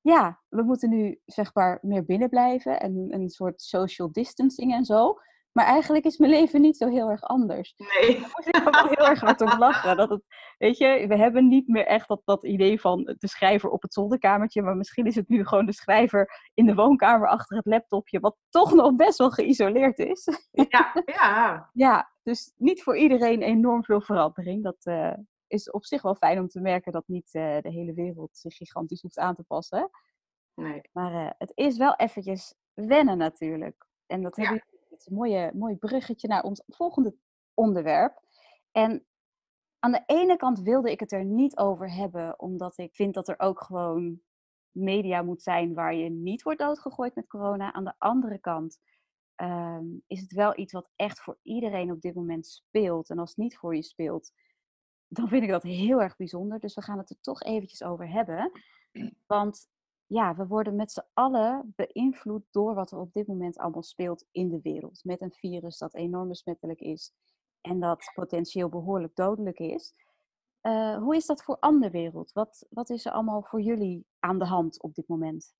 ja, 0.00 0.40
we 0.48 0.62
moeten 0.62 0.90
nu 0.90 1.20
zeg 1.24 1.54
maar 1.54 1.78
meer 1.82 2.04
binnen 2.04 2.28
blijven 2.28 2.80
en 2.80 3.06
een 3.08 3.28
soort 3.28 3.62
social 3.62 4.12
distancing 4.12 4.72
en 4.72 4.84
zo. 4.84 5.18
Maar 5.56 5.64
eigenlijk 5.66 6.04
is 6.04 6.18
mijn 6.18 6.30
leven 6.30 6.60
niet 6.60 6.76
zo 6.76 6.88
heel 6.88 7.10
erg 7.10 7.22
anders. 7.22 7.74
Nee. 7.76 8.20
Daar 8.20 8.30
moest 8.34 8.48
ik 8.48 8.62
wel 8.62 8.86
heel 8.86 9.08
erg 9.08 9.20
hard 9.20 9.40
op 9.40 9.58
lachen. 9.58 9.96
Dat 9.96 10.10
het, 10.10 10.22
weet 10.58 10.78
je, 10.78 11.04
we 11.08 11.16
hebben 11.16 11.48
niet 11.48 11.68
meer 11.68 11.86
echt 11.86 12.08
dat, 12.08 12.22
dat 12.24 12.44
idee 12.44 12.80
van 12.80 13.14
de 13.18 13.28
schrijver 13.28 13.70
op 13.70 13.82
het 13.82 13.92
zolderkamertje. 13.92 14.62
Maar 14.62 14.76
misschien 14.76 15.06
is 15.06 15.14
het 15.14 15.28
nu 15.28 15.46
gewoon 15.46 15.66
de 15.66 15.72
schrijver 15.72 16.50
in 16.54 16.66
de 16.66 16.74
woonkamer 16.74 17.28
achter 17.28 17.56
het 17.56 17.66
laptopje. 17.66 18.20
Wat 18.20 18.36
toch 18.48 18.74
nog 18.74 18.96
best 18.96 19.18
wel 19.18 19.30
geïsoleerd 19.30 19.98
is. 19.98 20.28
Ja, 20.50 20.92
ja. 21.20 21.70
ja, 21.72 22.12
dus 22.22 22.52
niet 22.56 22.82
voor 22.82 22.96
iedereen 22.96 23.42
enorm 23.42 23.84
veel 23.84 24.00
verandering. 24.00 24.62
Dat 24.62 24.86
uh, 24.86 25.12
is 25.46 25.70
op 25.70 25.84
zich 25.84 26.02
wel 26.02 26.14
fijn 26.14 26.38
om 26.38 26.48
te 26.48 26.60
merken 26.60 26.92
dat 26.92 27.08
niet 27.08 27.34
uh, 27.34 27.60
de 27.60 27.70
hele 27.70 27.94
wereld 27.94 28.36
zich 28.36 28.56
gigantisch 28.56 29.02
hoeft 29.02 29.18
aan 29.18 29.34
te 29.34 29.42
passen. 29.42 29.90
Nee. 30.54 30.80
Maar 30.92 31.12
uh, 31.12 31.30
het 31.38 31.52
is 31.54 31.76
wel 31.76 31.96
eventjes 31.96 32.54
wennen 32.74 33.18
natuurlijk. 33.18 33.86
En 34.06 34.22
dat 34.22 34.36
hebben 34.36 34.54
ja 34.54 34.75
een 35.04 35.14
mooie, 35.14 35.50
mooi 35.54 35.76
bruggetje 35.76 36.28
naar 36.28 36.42
ons 36.42 36.62
volgende 36.66 37.14
onderwerp. 37.54 38.22
En 38.72 39.06
aan 39.78 39.92
de 39.92 40.02
ene 40.06 40.36
kant 40.36 40.60
wilde 40.60 40.90
ik 40.90 41.00
het 41.00 41.12
er 41.12 41.24
niet 41.24 41.56
over 41.56 41.92
hebben, 41.92 42.40
omdat 42.40 42.78
ik 42.78 42.94
vind 42.94 43.14
dat 43.14 43.28
er 43.28 43.38
ook 43.38 43.60
gewoon 43.60 44.20
media 44.70 45.22
moet 45.22 45.42
zijn 45.42 45.74
waar 45.74 45.94
je 45.94 46.10
niet 46.10 46.42
wordt 46.42 46.58
doodgegooid 46.58 47.14
met 47.14 47.26
corona. 47.26 47.72
Aan 47.72 47.84
de 47.84 47.94
andere 47.98 48.38
kant 48.38 48.78
um, 49.36 50.02
is 50.06 50.20
het 50.20 50.32
wel 50.32 50.58
iets 50.58 50.72
wat 50.72 50.90
echt 50.96 51.20
voor 51.20 51.38
iedereen 51.42 51.90
op 51.90 52.00
dit 52.00 52.14
moment 52.14 52.46
speelt. 52.46 53.10
En 53.10 53.18
als 53.18 53.28
het 53.28 53.38
niet 53.38 53.56
voor 53.56 53.74
je 53.74 53.82
speelt, 53.82 54.32
dan 55.08 55.28
vind 55.28 55.42
ik 55.42 55.48
dat 55.48 55.62
heel 55.62 56.02
erg 56.02 56.16
bijzonder. 56.16 56.60
Dus 56.60 56.74
we 56.74 56.82
gaan 56.82 56.98
het 56.98 57.10
er 57.10 57.20
toch 57.20 57.42
eventjes 57.42 57.82
over 57.82 58.10
hebben. 58.10 58.52
Want 59.26 59.68
ja, 60.06 60.34
we 60.34 60.46
worden 60.46 60.76
met 60.76 60.92
z'n 60.92 61.04
allen 61.12 61.72
beïnvloed 61.76 62.42
door 62.50 62.74
wat 62.74 62.90
er 62.90 62.98
op 62.98 63.12
dit 63.12 63.26
moment 63.26 63.58
allemaal 63.58 63.82
speelt 63.82 64.24
in 64.30 64.48
de 64.48 64.60
wereld. 64.62 65.04
Met 65.04 65.20
een 65.20 65.32
virus 65.32 65.78
dat 65.78 65.94
enorm 65.94 66.28
besmettelijk 66.28 66.80
is 66.80 67.12
en 67.60 67.80
dat 67.80 68.12
potentieel 68.14 68.68
behoorlijk 68.68 69.14
dodelijk 69.14 69.58
is. 69.58 69.94
Uh, 70.62 70.96
hoe 70.96 71.16
is 71.16 71.26
dat 71.26 71.42
voor 71.42 71.56
andere 71.60 71.90
wereld? 71.90 72.32
Wat, 72.32 72.66
wat 72.70 72.90
is 72.90 73.06
er 73.06 73.12
allemaal 73.12 73.42
voor 73.42 73.60
jullie 73.60 74.06
aan 74.18 74.38
de 74.38 74.44
hand 74.44 74.82
op 74.82 74.94
dit 74.94 75.08
moment? 75.08 75.54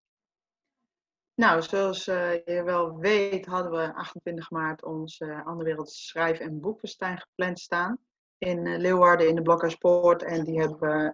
Nou, 1.35 1.63
zoals 1.63 2.07
uh, 2.07 2.45
je 2.45 2.63
wel 2.65 2.97
weet, 2.97 3.47
hadden 3.47 3.73
we 3.73 3.95
28 3.95 4.51
maart 4.51 4.85
ons 4.85 5.21
uh, 5.21 5.47
Andere 5.47 5.69
Wereld 5.69 5.91
Schrijf- 5.91 6.39
en 6.39 6.61
Boekfestijn 6.61 7.19
gepland 7.19 7.59
staan. 7.59 7.99
In 8.39 8.77
Leeuwarden 8.77 9.29
in 9.29 9.35
de 9.35 9.43
Blokkerspoort. 9.43 10.23
En 10.23 10.45
die 10.45 10.61
hebben 10.61 10.79
we, 10.79 11.13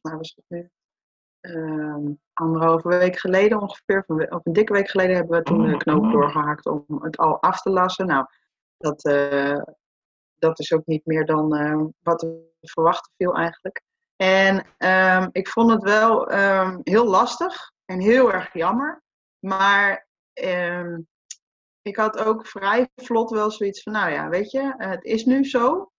nou 0.00 0.16
was 0.16 0.34
het 0.36 0.44
nu, 0.48 0.70
um, 1.42 2.20
anderhalve 2.32 2.88
week 2.88 3.18
geleden 3.18 3.60
ongeveer, 3.60 4.04
of 4.06 4.46
een 4.46 4.52
dikke 4.52 4.72
week 4.72 4.88
geleden, 4.88 5.16
hebben 5.16 5.38
we 5.38 5.44
toen 5.44 5.66
de 5.66 5.76
knoop 5.76 6.12
doorgehakt 6.12 6.66
om 6.66 6.84
het 6.88 7.16
al 7.16 7.42
af 7.42 7.60
te 7.62 7.70
lassen. 7.70 8.06
Nou, 8.06 8.26
dat, 8.76 9.04
uh, 9.04 9.62
dat 10.34 10.58
is 10.58 10.72
ook 10.72 10.86
niet 10.86 11.06
meer 11.06 11.26
dan 11.26 11.56
uh, 11.56 11.84
wat 12.02 12.22
we 12.22 12.50
verwachten 12.60 13.12
viel 13.16 13.34
eigenlijk. 13.34 13.82
En 14.16 14.66
um, 14.78 15.28
ik 15.32 15.48
vond 15.48 15.70
het 15.70 15.82
wel 15.82 16.32
um, 16.32 16.80
heel 16.82 17.06
lastig 17.06 17.72
en 17.84 18.00
heel 18.00 18.32
erg 18.32 18.52
jammer. 18.52 19.02
Maar 19.38 20.06
ik 21.82 21.96
had 21.96 22.24
ook 22.24 22.46
vrij 22.46 22.88
vlot 22.96 23.30
wel 23.30 23.50
zoiets 23.50 23.82
van, 23.82 23.92
nou 23.92 24.10
ja, 24.10 24.28
weet 24.28 24.50
je, 24.50 24.74
het 24.76 25.04
is 25.04 25.24
nu 25.24 25.44
zo. 25.44 25.91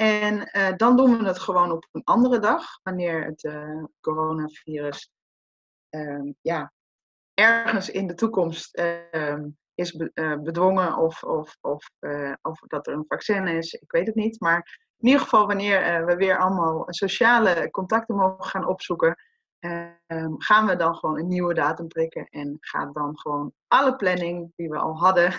En 0.00 0.48
uh, 0.52 0.76
dan 0.76 0.96
doen 0.96 1.18
we 1.18 1.26
het 1.26 1.38
gewoon 1.38 1.72
op 1.72 1.88
een 1.92 2.04
andere 2.04 2.38
dag, 2.38 2.64
wanneer 2.82 3.24
het 3.24 3.44
uh, 3.44 3.84
coronavirus 4.00 5.10
uh, 5.90 6.32
ja, 6.40 6.72
ergens 7.34 7.90
in 7.90 8.06
de 8.06 8.14
toekomst 8.14 8.74
ehm, 8.74 9.48
is 9.74 9.96
eh, 9.96 10.38
bedwongen 10.38 10.96
of, 10.96 11.22
of, 11.22 11.56
of, 11.60 11.90
of 12.42 12.60
dat 12.60 12.86
er 12.86 12.92
een 12.92 13.04
vaccin 13.08 13.46
is, 13.46 13.72
ik 13.72 13.90
weet 13.90 14.06
het 14.06 14.14
niet. 14.14 14.40
Maar 14.40 14.78
in 14.98 15.06
ieder 15.06 15.20
geval 15.20 15.46
wanneer 15.46 16.06
we 16.06 16.16
weer 16.16 16.38
allemaal 16.38 16.84
sociale 16.86 17.70
contacten 17.70 18.16
mogen 18.16 18.44
gaan 18.44 18.66
opzoeken, 18.66 19.16
Um, 19.60 20.34
gaan 20.42 20.66
we 20.66 20.76
dan 20.76 20.94
gewoon 20.94 21.18
een 21.18 21.28
nieuwe 21.28 21.54
datum 21.54 21.88
prikken 21.88 22.26
en 22.26 22.56
gaat 22.60 22.94
dan 22.94 23.18
gewoon 23.18 23.52
alle 23.66 23.96
planning 23.96 24.52
die 24.56 24.68
we 24.68 24.78
al 24.78 24.98
hadden, 24.98 25.32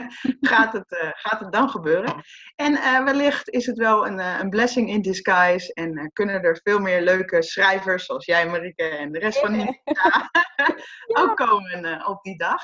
gaat, 0.50 0.72
het, 0.72 0.92
uh, 1.02 1.10
gaat 1.12 1.40
het 1.40 1.52
dan 1.52 1.68
gebeuren. 1.68 2.14
En 2.56 2.72
uh, 2.72 3.04
wellicht 3.04 3.48
is 3.48 3.66
het 3.66 3.76
wel 3.76 4.06
een, 4.06 4.18
uh, 4.18 4.38
een 4.40 4.50
blessing 4.50 4.88
in 4.88 5.02
disguise 5.02 5.72
en 5.72 6.10
kunnen 6.12 6.42
er 6.42 6.60
veel 6.62 6.78
meer 6.78 7.02
leuke 7.02 7.42
schrijvers 7.42 8.04
zoals 8.04 8.24
jij 8.24 8.48
Marike 8.48 8.88
en 8.88 9.12
de 9.12 9.18
rest 9.18 9.38
van 9.38 9.52
die 9.52 9.80
ja. 9.84 10.30
ook 11.22 11.36
komen 11.36 12.06
op 12.06 12.22
die 12.22 12.38
dag. 12.38 12.62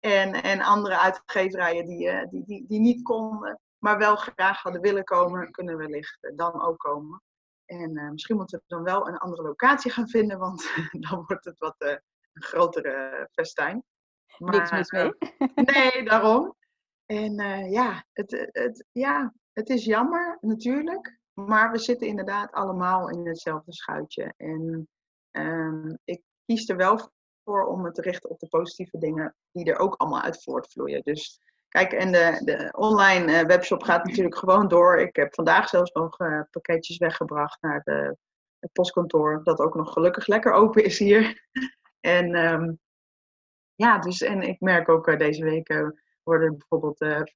En, 0.00 0.42
en 0.42 0.60
andere 0.60 0.98
uitgeverijen 0.98 1.86
die, 1.86 2.28
die, 2.28 2.44
die, 2.44 2.64
die 2.68 2.80
niet 2.80 3.02
konden, 3.02 3.60
maar 3.78 3.98
wel 3.98 4.16
graag 4.16 4.62
hadden 4.62 4.80
willen 4.80 5.04
komen, 5.04 5.50
kunnen 5.50 5.76
wellicht 5.76 6.32
dan 6.36 6.62
ook 6.62 6.78
komen. 6.78 7.22
En 7.72 7.98
uh, 7.98 8.10
misschien 8.10 8.36
moeten 8.36 8.58
we 8.58 8.64
dan 8.66 8.82
wel 8.82 9.08
een 9.08 9.18
andere 9.18 9.42
locatie 9.42 9.90
gaan 9.90 10.08
vinden, 10.08 10.38
want 10.38 10.62
dan 11.08 11.24
wordt 11.26 11.44
het 11.44 11.58
wat 11.58 11.74
uh, 11.78 11.90
een 12.32 12.42
grotere 12.42 13.28
festijn. 13.32 13.84
Maar, 14.38 14.54
Niks 14.54 14.70
mis 14.70 14.90
mee. 14.90 15.12
nee, 15.74 16.04
daarom. 16.04 16.54
En 17.06 17.34
ja, 17.70 18.04
het, 18.12 18.48
het, 18.52 18.86
ja, 18.92 19.34
het 19.52 19.68
is 19.68 19.84
jammer 19.84 20.38
natuurlijk, 20.40 21.18
maar 21.32 21.70
we 21.70 21.78
zitten 21.78 22.06
inderdaad 22.06 22.52
allemaal 22.52 23.10
in 23.10 23.26
hetzelfde 23.26 23.72
schuitje. 23.72 24.34
En 24.36 24.88
um, 25.30 25.98
ik 26.04 26.22
kies 26.44 26.68
er 26.68 26.76
wel 26.76 27.10
voor 27.44 27.64
om 27.64 27.80
me 27.80 27.90
te 27.90 28.02
richten 28.02 28.30
op 28.30 28.38
de 28.38 28.48
positieve 28.48 28.98
dingen 28.98 29.34
die 29.52 29.64
er 29.64 29.78
ook 29.78 29.94
allemaal 29.94 30.22
uit 30.22 30.42
voortvloeien. 30.42 31.02
Dus 31.02 31.40
Kijk, 31.72 31.92
en 31.92 32.12
de, 32.12 32.40
de 32.44 32.68
online 32.76 33.32
uh, 33.32 33.46
webshop 33.46 33.82
gaat 33.82 34.04
natuurlijk 34.04 34.36
gewoon 34.36 34.68
door. 34.68 34.98
Ik 34.98 35.16
heb 35.16 35.34
vandaag 35.34 35.68
zelfs 35.68 35.92
nog 35.92 36.20
uh, 36.20 36.40
pakketjes 36.50 36.96
weggebracht 36.96 37.62
naar 37.62 37.80
de, 37.84 38.16
het 38.58 38.72
postkantoor. 38.72 39.40
Dat 39.44 39.58
ook 39.58 39.74
nog 39.74 39.92
gelukkig 39.92 40.26
lekker 40.26 40.52
open 40.52 40.84
is 40.84 40.98
hier. 40.98 41.48
en 42.00 42.34
um, 42.52 42.78
ja, 43.74 43.98
dus 43.98 44.20
en 44.22 44.42
ik 44.42 44.60
merk 44.60 44.88
ook 44.88 45.08
uh, 45.08 45.18
deze 45.18 45.44
week 45.44 45.92
worden 46.22 46.58
bijvoorbeeld 46.58 47.26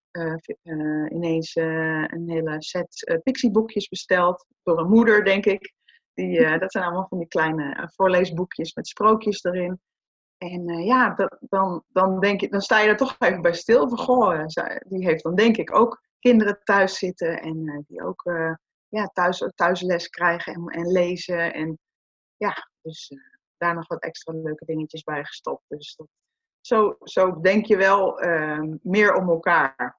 ineens 1.09 1.55
een 1.55 2.31
hele 2.31 2.57
set 2.59 3.21
pixieboekjes 3.23 3.89
besteld. 3.89 4.47
Door 4.63 4.79
een 4.79 4.89
moeder, 4.89 5.25
denk 5.25 5.47
ik. 5.47 5.75
Die, 6.15 6.59
dat 6.59 6.73
zijn 6.73 6.85
allemaal 6.85 7.09
van 7.09 7.19
die 7.19 7.29
kleine 7.29 7.91
voorleesboekjes 7.95 8.75
met 8.75 8.89
sprookjes 8.89 9.45
erin. 9.45 9.81
En 10.39 10.71
uh, 10.71 10.87
ja, 10.87 11.29
dan, 11.41 11.85
dan, 11.89 12.21
denk 12.21 12.41
je, 12.41 12.49
dan 12.49 12.61
sta 12.61 12.81
je 12.81 12.89
er 12.89 12.97
toch 12.97 13.17
even 13.19 13.43
bij 13.43 13.55
stil. 13.55 13.89
Van, 13.89 13.99
goh, 13.99 14.41
eh, 14.41 14.77
die 14.89 15.07
heeft 15.07 15.23
dan 15.23 15.35
denk 15.35 15.57
ik 15.57 15.75
ook 15.75 16.03
kinderen 16.19 16.61
thuis 16.65 16.99
zitten 16.99 17.41
en 17.41 17.57
uh, 17.57 17.79
die 17.87 18.03
ook 18.03 18.23
ja, 18.89 19.07
thuis, 19.13 19.51
thuisles 19.55 20.09
krijgen 20.09 20.55
en, 20.55 20.67
en 20.67 20.93
lezen. 20.93 21.55
En 21.55 21.79
ja, 22.37 22.71
dus 22.83 23.13
daar 23.57 23.75
nog 23.75 23.87
wat 23.87 24.03
extra 24.03 24.33
leuke 24.33 24.65
dingetjes 24.65 25.03
bij 25.03 25.25
gestopt. 25.25 25.65
Dus 25.69 25.95
dat, 25.97 26.09
zo, 26.61 26.97
zo 27.01 27.41
denk 27.41 27.67
je 27.67 27.77
wel 27.77 28.21
meer 28.83 29.15
om 29.15 29.29
elkaar, 29.29 29.99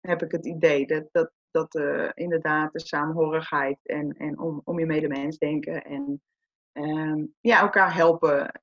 heb 0.00 0.22
ik 0.22 0.32
het 0.32 0.46
idee. 0.46 0.86
Dat, 0.86 1.08
dat, 1.10 1.32
dat 1.50 1.74
inderdaad 2.14 2.72
de 2.72 2.80
samenhorigheid 2.80 3.78
en, 3.82 4.12
en 4.12 4.38
om, 4.38 4.60
om 4.64 4.78
je 4.78 4.86
medemens 4.86 5.38
denken 5.38 5.84
en 5.84 6.22
ehm, 6.82 7.24
ja, 7.40 7.60
elkaar 7.60 7.94
helpen, 7.94 8.60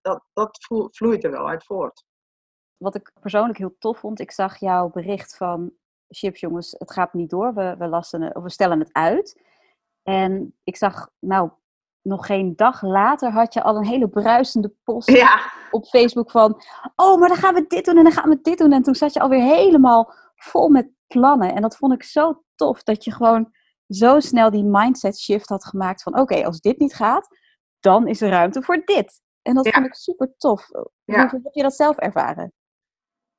dat, 0.00 0.24
dat 0.32 0.66
vloeit 0.90 1.24
er 1.24 1.30
wel 1.30 1.48
uit 1.48 1.64
voort. 1.64 2.04
Wat 2.76 2.94
ik 2.94 3.12
persoonlijk 3.20 3.58
heel 3.58 3.76
tof 3.78 3.98
vond, 3.98 4.20
ik 4.20 4.30
zag 4.30 4.58
jouw 4.58 4.90
bericht 4.90 5.36
van 5.36 5.72
chips 6.08 6.40
jongens, 6.40 6.74
het 6.78 6.92
gaat 6.92 7.14
niet 7.14 7.30
door, 7.30 7.54
we, 7.54 7.74
we, 7.78 7.86
lassen, 7.86 8.36
of 8.36 8.42
we 8.42 8.50
stellen 8.50 8.78
het 8.78 8.92
uit. 8.92 9.42
En 10.02 10.56
ik 10.64 10.76
zag, 10.76 11.10
nou, 11.18 11.50
nog 12.02 12.26
geen 12.26 12.56
dag 12.56 12.82
later 12.82 13.30
had 13.30 13.54
je 13.54 13.62
al 13.62 13.76
een 13.76 13.86
hele 13.86 14.08
bruisende 14.08 14.72
post 14.84 15.08
op 15.70 15.86
Facebook 15.86 16.30
van, 16.30 16.62
oh, 16.96 17.18
maar 17.18 17.28
dan 17.28 17.36
gaan 17.36 17.54
we 17.54 17.64
dit 17.66 17.84
doen 17.84 17.96
en 17.96 18.02
dan 18.02 18.12
gaan 18.12 18.28
we 18.28 18.38
dit 18.42 18.58
doen. 18.58 18.72
En 18.72 18.82
toen 18.82 18.94
zat 18.94 19.12
je 19.12 19.20
alweer 19.20 19.42
helemaal 19.42 20.12
vol 20.34 20.68
met 20.68 20.90
plannen. 21.06 21.54
En 21.54 21.62
dat 21.62 21.76
vond 21.76 21.92
ik 21.92 22.02
zo 22.02 22.42
tof, 22.54 22.82
dat 22.82 23.04
je 23.04 23.12
gewoon 23.12 23.52
zo 23.88 24.20
snel 24.20 24.50
die 24.50 24.64
mindset 24.64 25.18
shift 25.18 25.48
had 25.48 25.64
gemaakt 25.64 26.02
van, 26.02 26.18
oké, 26.18 26.44
als 26.44 26.60
dit 26.60 26.78
niet 26.78 26.94
gaat, 26.94 27.28
dan 27.80 28.08
is 28.08 28.20
er 28.20 28.28
ruimte 28.28 28.62
voor 28.62 28.82
dit. 28.84 29.22
En 29.42 29.54
dat 29.54 29.68
vond 29.68 29.86
ik 29.86 29.94
super 29.94 30.34
tof. 30.36 30.66
Hoe 30.66 31.40
heb 31.42 31.52
je 31.52 31.62
dat 31.62 31.74
zelf 31.74 31.96
ervaren? 31.96 32.52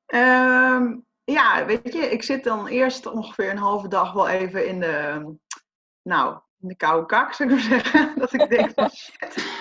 Ehm, 0.06 0.98
ja, 1.24 1.66
weet 1.66 1.94
je, 1.94 2.00
ik 2.00 2.24
zit 2.24 2.44
dan 2.44 2.68
eerst 2.68 3.06
ongeveer 3.06 3.50
een 3.50 3.58
halve 3.58 3.88
dag 3.88 4.14
wel 4.14 4.28
even 4.28 4.68
in 4.68 4.80
de, 4.80 5.26
nou, 6.02 6.40
in 6.60 6.68
de 6.68 6.76
koude 6.76 7.06
kak, 7.06 7.34
zou 7.34 7.50
ik 7.50 7.56
maar 7.56 7.66
zeggen. 7.66 8.14
Dat 8.20 8.34
ik 8.34 8.50
denk 8.50 8.72
van 8.74 8.90
shit. 8.90 9.60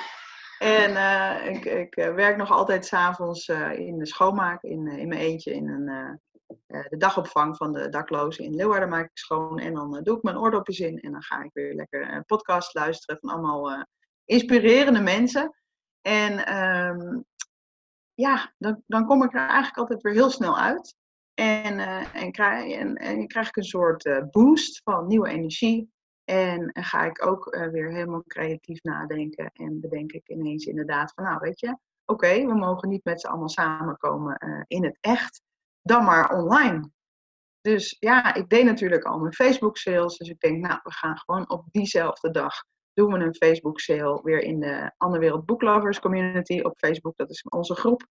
En 0.58 0.90
uh, 0.90 1.54
ik, 1.54 1.64
ik 1.64 1.96
eh, 1.96 2.14
werk 2.14 2.36
nog 2.36 2.50
altijd 2.50 2.86
s'avonds 2.86 3.48
uh, 3.48 3.78
in 3.78 3.98
de 3.98 4.06
schoonmaak, 4.06 4.62
in, 4.62 4.86
in 4.86 5.08
mijn 5.08 5.20
eentje, 5.20 5.52
in 5.54 5.68
een, 5.68 6.20
de 6.66 6.96
dagopvang 6.96 7.56
van 7.56 7.72
de 7.72 7.88
daklozen 7.88 8.44
in 8.44 8.54
Leeuwarden 8.54 8.88
maak 8.88 9.04
ik 9.04 9.18
schoon. 9.18 9.58
En 9.58 9.74
dan 9.74 10.00
doe 10.02 10.16
ik 10.16 10.22
mijn 10.22 10.38
oordopjes 10.38 10.78
in 10.78 10.98
en 10.98 11.12
dan 11.12 11.22
ga 11.22 11.42
ik 11.42 11.50
weer 11.52 11.74
lekker 11.74 12.12
een 12.12 12.24
podcast 12.24 12.74
luisteren 12.74 13.20
van 13.20 13.30
allemaal 13.30 13.86
inspirerende 14.30 15.00
mensen. 15.00 15.54
En 16.00 16.56
um, 16.56 17.24
ja, 18.14 18.52
dan, 18.58 18.82
dan 18.86 19.06
kom 19.06 19.22
ik 19.22 19.34
er 19.34 19.46
eigenlijk 19.46 19.76
altijd 19.76 20.02
weer 20.02 20.12
heel 20.12 20.30
snel 20.30 20.58
uit. 20.58 20.96
En, 21.34 21.78
uh, 21.78 22.14
en, 22.14 22.32
krijg, 22.32 22.72
en, 22.72 22.94
en 22.94 23.26
krijg 23.26 23.48
ik 23.48 23.56
een 23.56 23.64
soort 23.64 24.04
uh, 24.04 24.22
boost 24.30 24.80
van 24.82 25.06
nieuwe 25.06 25.28
energie. 25.28 25.92
En, 26.24 26.70
ga 26.72 27.04
ik 27.04 27.26
ook 27.26 27.54
uh, 27.54 27.68
weer 27.68 27.92
helemaal 27.92 28.22
creatief 28.22 28.82
nadenken. 28.82 29.50
En 29.52 29.80
bedenk 29.80 30.12
ik 30.12 30.28
ineens 30.28 30.64
inderdaad 30.64 31.12
van, 31.14 31.24
nou 31.24 31.38
weet 31.38 31.60
je, 31.60 31.78
oké, 32.04 32.46
we 32.46 32.54
mogen 32.54 32.88
niet 32.88 33.04
met 33.04 33.20
z'n 33.20 33.26
allemaal 33.26 33.48
samenkomen 33.48 34.64
in 34.66 34.84
het 34.84 34.98
echt, 35.00 35.42
dan 35.82 36.04
maar 36.04 36.32
online. 36.32 36.90
Dus 37.60 37.96
ja, 37.98 38.34
ik 38.34 38.48
deed 38.48 38.64
natuurlijk 38.64 39.04
al 39.04 39.18
mijn 39.18 39.32
Facebook 39.32 39.76
sales. 39.76 40.16
Dus 40.16 40.28
ik 40.28 40.40
denk, 40.40 40.66
nou, 40.66 40.80
we 40.82 40.92
gaan 40.92 41.18
gewoon 41.18 41.50
op 41.50 41.64
diezelfde 41.70 42.30
dag 42.30 42.64
doen 43.00 43.12
we 43.12 43.24
een 43.24 43.34
Facebook 43.34 43.80
sale 43.80 44.20
weer 44.22 44.42
in 44.42 44.60
de 44.60 44.92
Andere 44.96 45.22
Wereld 45.22 45.46
Booklovers 45.46 46.00
Community 46.00 46.60
op 46.60 46.78
Facebook. 46.78 47.16
Dat 47.16 47.30
is 47.30 47.42
onze 47.42 47.74
groep. 47.74 48.06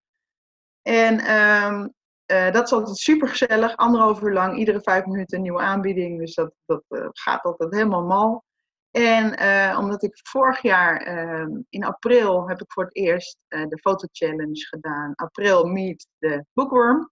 En 0.81 1.35
um, 1.35 1.93
uh, 2.31 2.51
dat 2.51 2.65
is 2.65 2.71
altijd 2.71 2.97
super 2.97 3.27
gezellig. 3.27 3.75
Anderhalf 3.75 4.21
uur 4.21 4.33
lang, 4.33 4.57
iedere 4.57 4.81
vijf 4.81 5.05
minuten 5.05 5.37
een 5.37 5.43
nieuwe 5.43 5.59
aanbieding. 5.59 6.19
Dus 6.19 6.35
dat, 6.35 6.53
dat 6.65 6.83
uh, 6.89 7.07
gaat 7.11 7.43
altijd 7.43 7.73
helemaal 7.73 8.03
mal. 8.03 8.43
En 8.91 9.41
uh, 9.41 9.77
omdat 9.79 10.03
ik 10.03 10.19
vorig 10.23 10.61
jaar 10.61 11.01
ehm, 11.01 11.61
in 11.69 11.83
april 11.83 12.47
heb 12.47 12.61
ik 12.61 12.71
voor 12.71 12.83
het 12.83 12.95
eerst 12.95 13.37
de 13.47 13.79
foto 13.81 14.07
challenge 14.11 14.65
gedaan. 14.67 15.15
April 15.15 15.65
meet 15.65 16.07
de 16.17 16.45
bookworm. 16.53 17.11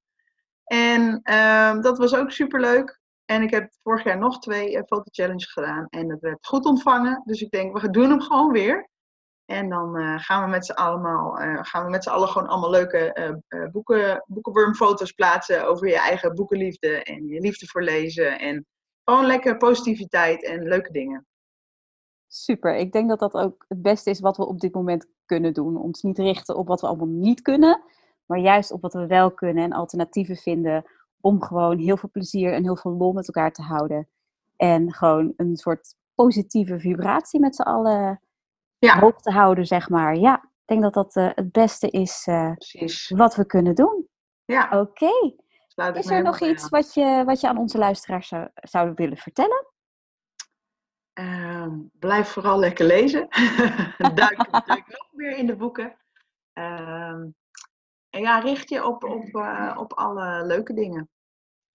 En 0.63 1.19
ehm, 1.24 1.81
dat 1.81 1.98
was 1.98 2.15
ook 2.15 2.31
super 2.31 2.60
leuk. 2.60 3.00
En 3.29 3.41
ik 3.41 3.51
heb 3.51 3.69
vorig 3.84 4.03
jaar 4.03 4.17
nog 4.17 4.39
twee 4.39 4.84
foto-challenges 4.86 5.51
gedaan. 5.51 5.88
En 5.89 6.07
dat 6.07 6.19
werd 6.19 6.48
goed 6.48 6.65
ontvangen. 6.65 7.22
Dus 7.25 7.41
ik 7.41 7.51
denk, 7.51 7.79
we 7.79 7.89
doen 7.89 8.10
hem 8.10 8.22
gewoon 8.22 8.51
weer. 8.51 8.89
En 9.46 9.69
dan 9.69 9.98
uh, 9.98 10.19
gaan 10.19 10.43
we 10.43 10.50
met 10.50 10.65
z'n 10.65 10.72
allemaal, 10.72 11.41
uh, 11.41 11.60
gaan 11.62 11.84
we 11.84 11.89
met 11.89 12.03
z'n 12.03 12.10
allen 12.10 12.27
gewoon 12.27 12.48
allemaal 12.48 12.69
leuke 12.69 13.38
uh, 13.50 13.69
boeken, 13.72 14.23
boekenwormfoto's 14.25 15.12
plaatsen 15.12 15.67
over 15.67 15.88
je 15.88 15.99
eigen 15.99 16.36
boekenliefde 16.36 17.04
en 17.04 17.28
je 17.28 17.39
liefde 17.39 17.67
voor 17.67 17.84
lezen. 17.84 18.39
En 18.39 18.65
gewoon 19.04 19.25
lekker 19.25 19.58
positiviteit 19.58 20.43
en 20.43 20.63
leuke 20.63 20.91
dingen. 20.91 21.25
Super, 22.28 22.75
ik 22.75 22.91
denk 22.91 23.10
dat 23.10 23.19
dat 23.19 23.34
ook 23.34 23.65
het 23.67 23.82
beste 23.82 24.10
is 24.10 24.19
wat 24.19 24.38
we 24.38 24.45
op 24.45 24.60
dit 24.60 24.73
moment 24.73 25.08
kunnen 25.25 25.54
doen. 25.54 25.78
Ons 25.78 26.01
niet 26.01 26.17
richten 26.17 26.56
op 26.56 26.67
wat 26.67 26.82
we 26.82 26.88
allemaal 26.88 27.08
niet 27.08 27.41
kunnen, 27.41 27.84
maar 28.25 28.39
juist 28.39 28.71
op 28.71 28.82
wat 28.82 28.93
we 28.93 29.08
wel 29.08 29.32
kunnen 29.32 29.63
en 29.63 29.73
alternatieven 29.73 30.36
vinden 30.36 30.86
om 31.27 31.43
gewoon 31.43 31.77
heel 31.77 31.97
veel 31.97 32.09
plezier 32.11 32.53
en 32.53 32.63
heel 32.63 32.77
veel 32.77 32.91
lol 32.91 33.13
met 33.13 33.27
elkaar 33.27 33.51
te 33.51 33.61
houden. 33.61 34.07
En 34.55 34.93
gewoon 34.93 35.33
een 35.37 35.57
soort 35.57 35.95
positieve 36.15 36.79
vibratie 36.79 37.39
met 37.39 37.55
z'n 37.55 37.61
allen 37.61 38.21
ja. 38.77 38.99
hoog 38.99 39.21
te 39.21 39.31
houden, 39.31 39.65
zeg 39.65 39.89
maar. 39.89 40.15
Ja, 40.15 40.35
ik 40.43 40.65
denk 40.65 40.81
dat 40.81 40.93
dat 40.93 41.15
uh, 41.15 41.29
het 41.35 41.51
beste 41.51 41.89
is 41.89 42.27
uh, 42.27 42.51
wat 43.07 43.35
we 43.35 43.45
kunnen 43.45 43.75
doen. 43.75 44.07
Ja. 44.45 44.63
Oké. 44.63 45.05
Okay. 45.05 45.35
Is 45.93 46.09
er 46.09 46.23
nog 46.23 46.39
iets 46.41 46.69
wat 46.69 46.93
je, 46.93 47.23
wat 47.25 47.41
je 47.41 47.47
aan 47.47 47.57
onze 47.57 47.77
luisteraars 47.77 48.27
zou, 48.27 48.47
zou 48.53 48.91
willen 48.95 49.17
vertellen? 49.17 49.67
Uh, 51.19 51.67
blijf 51.91 52.27
vooral 52.27 52.59
lekker 52.59 52.85
lezen. 52.85 53.27
duik, 53.97 54.51
duik 54.65 54.87
nog 54.87 55.07
meer 55.11 55.37
in 55.37 55.45
de 55.45 55.55
boeken. 55.55 55.97
Ehm, 56.53 57.25
en 58.09 58.21
ja, 58.21 58.39
richt 58.39 58.69
je 58.69 58.85
op, 58.85 59.03
op, 59.03 59.35
uh, 59.35 59.75
op 59.79 59.93
alle 59.93 60.45
leuke 60.45 60.73
dingen. 60.73 61.09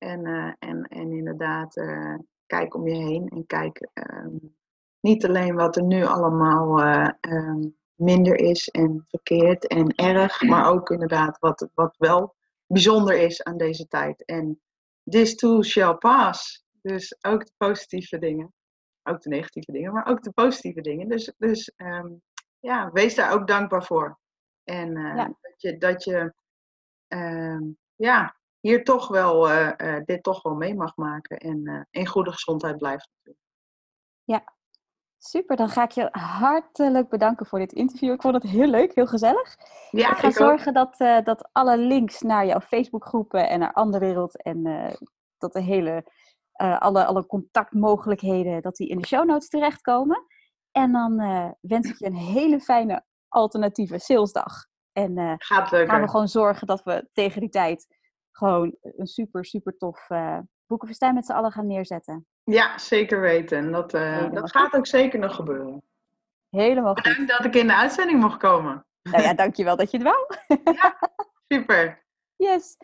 En, 0.03 0.25
en, 0.59 0.83
en 0.83 1.13
inderdaad, 1.13 1.75
kijk 2.47 2.75
om 2.75 2.89
je 2.89 2.95
heen 2.95 3.29
en 3.29 3.47
kijk 3.47 3.89
ehm, 3.93 4.37
niet 5.01 5.27
alleen 5.27 5.55
wat 5.55 5.77
er 5.77 5.83
nu 5.83 6.05
allemaal 6.05 6.81
uh, 6.81 7.09
um, 7.21 7.77
minder 7.95 8.35
is 8.35 8.69
en 8.69 9.05
verkeerd 9.09 9.67
en 9.67 9.95
erg, 9.95 10.43
maar 10.43 10.67
ook 10.67 10.91
inderdaad 10.91 11.39
wat, 11.39 11.69
wat 11.75 11.95
wel 11.99 12.35
bijzonder 12.67 13.17
is 13.17 13.43
aan 13.43 13.57
deze 13.57 13.89
tijd. 13.89 14.25
En 14.25 14.61
this 15.11 15.35
too 15.35 15.63
shall 15.63 15.95
pass. 15.95 16.65
Dus 16.83 17.17
ook 17.21 17.47
de 17.47 17.53
positieve 17.57 18.19
dingen. 18.19 18.53
Ook 19.03 19.23
de 19.23 19.29
negatieve 19.29 19.73
dingen, 19.73 19.93
maar 19.93 20.07
ook 20.07 20.23
de 20.23 20.31
positieve 20.31 20.81
dingen. 20.81 21.09
Dus, 21.09 21.33
dus 21.39 21.73
um, 21.77 22.23
ja, 22.61 22.91
wees 22.93 23.15
daar 23.15 23.33
ook 23.33 23.47
dankbaar 23.47 23.85
voor. 23.85 24.19
En 24.65 24.97
uh, 24.97 25.17
ja. 25.17 25.25
dat 25.41 25.61
je, 25.61 25.79
dat 25.79 26.05
je 26.05 26.35
um, 27.09 27.79
ja, 27.95 28.37
hier 28.63 28.85
toch 28.85 29.09
wel, 29.09 29.51
uh, 29.51 29.71
dit 30.05 30.23
toch 30.23 30.43
wel 30.43 30.55
mee 30.55 30.75
mag 30.75 30.97
maken 30.97 31.37
en 31.37 31.89
in 31.91 32.07
goede 32.07 32.33
gezondheid 32.33 32.77
blijft 32.79 33.09
natuurlijk. 33.17 33.45
Ja, 34.25 34.45
Super, 35.25 35.57
dan 35.57 35.69
ga 35.69 35.83
ik 35.83 35.91
je 35.91 36.09
hartelijk 36.13 37.09
bedanken 37.09 37.47
voor 37.47 37.59
dit 37.59 37.73
interview. 37.73 38.13
Ik 38.13 38.21
vond 38.21 38.35
het 38.35 38.43
heel 38.43 38.67
leuk, 38.67 38.95
heel 38.95 39.07
gezellig. 39.07 39.57
Ja, 39.91 40.11
ik 40.11 40.17
ga 40.17 40.31
zorgen 40.31 40.75
dat, 40.75 41.01
uh, 41.01 41.23
dat 41.23 41.49
alle 41.53 41.79
links 41.79 42.21
naar 42.21 42.47
jouw 42.47 42.61
Facebookgroepen 42.61 43.49
en 43.49 43.59
naar 43.59 43.73
Andere 43.73 44.05
Wereld 44.05 44.43
en 44.43 44.67
uh, 44.67 44.93
dat 45.39 45.53
de 45.53 45.61
hele, 45.61 46.05
uh, 46.63 46.81
alle, 46.81 47.05
alle 47.05 47.27
contactmogelijkheden, 47.27 48.63
dat 48.63 48.77
die 48.77 48.89
in 48.89 48.99
de 48.99 49.07
show 49.07 49.25
notes 49.25 49.49
terechtkomen. 49.49 50.27
En 50.71 50.93
dan 50.93 51.17
wens 51.61 51.91
ik 51.91 51.99
je 51.99 52.07
een 52.07 52.17
hele 52.17 52.61
fijne 52.61 53.05
alternatieve 53.29 53.99
salesdag. 53.99 54.67
En 54.93 55.35
Gaat 55.39 55.69
gaan 55.69 56.01
we 56.01 56.09
gewoon 56.09 56.29
zorgen 56.29 56.67
dat 56.67 56.83
we 56.83 57.09
tegen 57.13 57.41
die 57.41 57.51
tijd 57.51 57.87
gewoon 58.33 58.77
een 58.81 59.07
super, 59.07 59.45
super 59.45 59.77
tof 59.77 60.09
boekenfestijn 60.67 61.15
met 61.15 61.27
z'n 61.27 61.33
allen 61.33 61.53
gaan 61.53 61.67
neerzetten. 61.67 62.27
Ja, 62.45 62.79
zeker 62.79 63.21
weten. 63.21 63.73
Dat, 63.73 63.95
uh, 63.95 64.31
dat 64.33 64.51
gaat 64.51 64.75
ook 64.75 64.87
zeker 64.87 65.19
nog 65.19 65.35
gebeuren. 65.35 65.83
Helemaal 66.51 66.95
goed. 66.95 67.03
Bedankt 67.03 67.31
dat 67.31 67.45
ik 67.45 67.55
in 67.55 67.67
de 67.67 67.77
uitzending 67.77 68.21
mocht 68.21 68.39
komen. 68.39 68.87
Nou 69.03 69.23
ja, 69.23 69.35
dankjewel 69.35 69.77
dat 69.77 69.91
je 69.91 69.97
het 69.97 70.07
wou. 70.07 70.27
ja, 70.79 70.99
super. 71.49 72.05
Yes. 72.37 72.77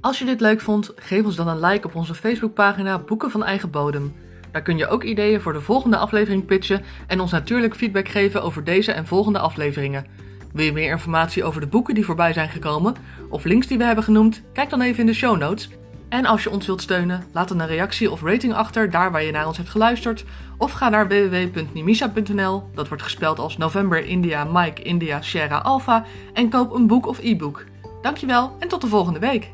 Als 0.00 0.18
je 0.18 0.24
dit 0.24 0.40
leuk 0.40 0.60
vond, 0.60 0.92
geef 0.96 1.24
ons 1.24 1.36
dan 1.36 1.48
een 1.48 1.60
like 1.60 1.86
op 1.86 1.94
onze 1.94 2.14
Facebookpagina 2.14 2.98
Boeken 2.98 3.30
van 3.30 3.44
Eigen 3.44 3.70
Bodem. 3.70 4.14
Daar 4.52 4.62
kun 4.62 4.76
je 4.76 4.88
ook 4.88 5.04
ideeën 5.04 5.40
voor 5.40 5.52
de 5.52 5.60
volgende 5.60 5.96
aflevering 5.96 6.46
pitchen 6.46 6.82
en 7.06 7.20
ons 7.20 7.30
natuurlijk 7.30 7.76
feedback 7.76 8.08
geven 8.08 8.42
over 8.42 8.64
deze 8.64 8.92
en 8.92 9.06
volgende 9.06 9.38
afleveringen. 9.38 10.06
Wil 10.52 10.64
je 10.64 10.72
meer 10.72 10.90
informatie 10.90 11.44
over 11.44 11.60
de 11.60 11.66
boeken 11.66 11.94
die 11.94 12.04
voorbij 12.04 12.32
zijn 12.32 12.48
gekomen 12.48 12.94
of 13.28 13.44
links 13.44 13.66
die 13.66 13.78
we 13.78 13.84
hebben 13.84 14.04
genoemd? 14.04 14.42
Kijk 14.52 14.70
dan 14.70 14.80
even 14.80 15.00
in 15.00 15.06
de 15.06 15.14
show 15.14 15.38
notes. 15.38 15.68
En 16.08 16.26
als 16.26 16.42
je 16.42 16.50
ons 16.50 16.66
wilt 16.66 16.82
steunen, 16.82 17.24
laat 17.32 17.48
dan 17.48 17.60
een 17.60 17.66
reactie 17.66 18.10
of 18.10 18.22
rating 18.22 18.54
achter 18.54 18.90
daar 18.90 19.12
waar 19.12 19.22
je 19.22 19.32
naar 19.32 19.46
ons 19.46 19.56
hebt 19.56 19.68
geluisterd. 19.68 20.24
Of 20.56 20.72
ga 20.72 20.88
naar 20.88 21.08
www.nimisa.nl, 21.08 22.62
dat 22.74 22.88
wordt 22.88 23.02
gespeld 23.02 23.38
als 23.38 23.56
November 23.56 24.04
India 24.04 24.44
Mike 24.44 24.82
India 24.82 25.22
Sierra 25.22 25.58
Alpha, 25.58 26.04
en 26.32 26.48
koop 26.48 26.74
een 26.74 26.86
boek 26.86 27.06
of 27.06 27.18
e-book. 27.22 27.64
Dankjewel 28.02 28.56
en 28.58 28.68
tot 28.68 28.80
de 28.80 28.86
volgende 28.86 29.18
week! 29.18 29.50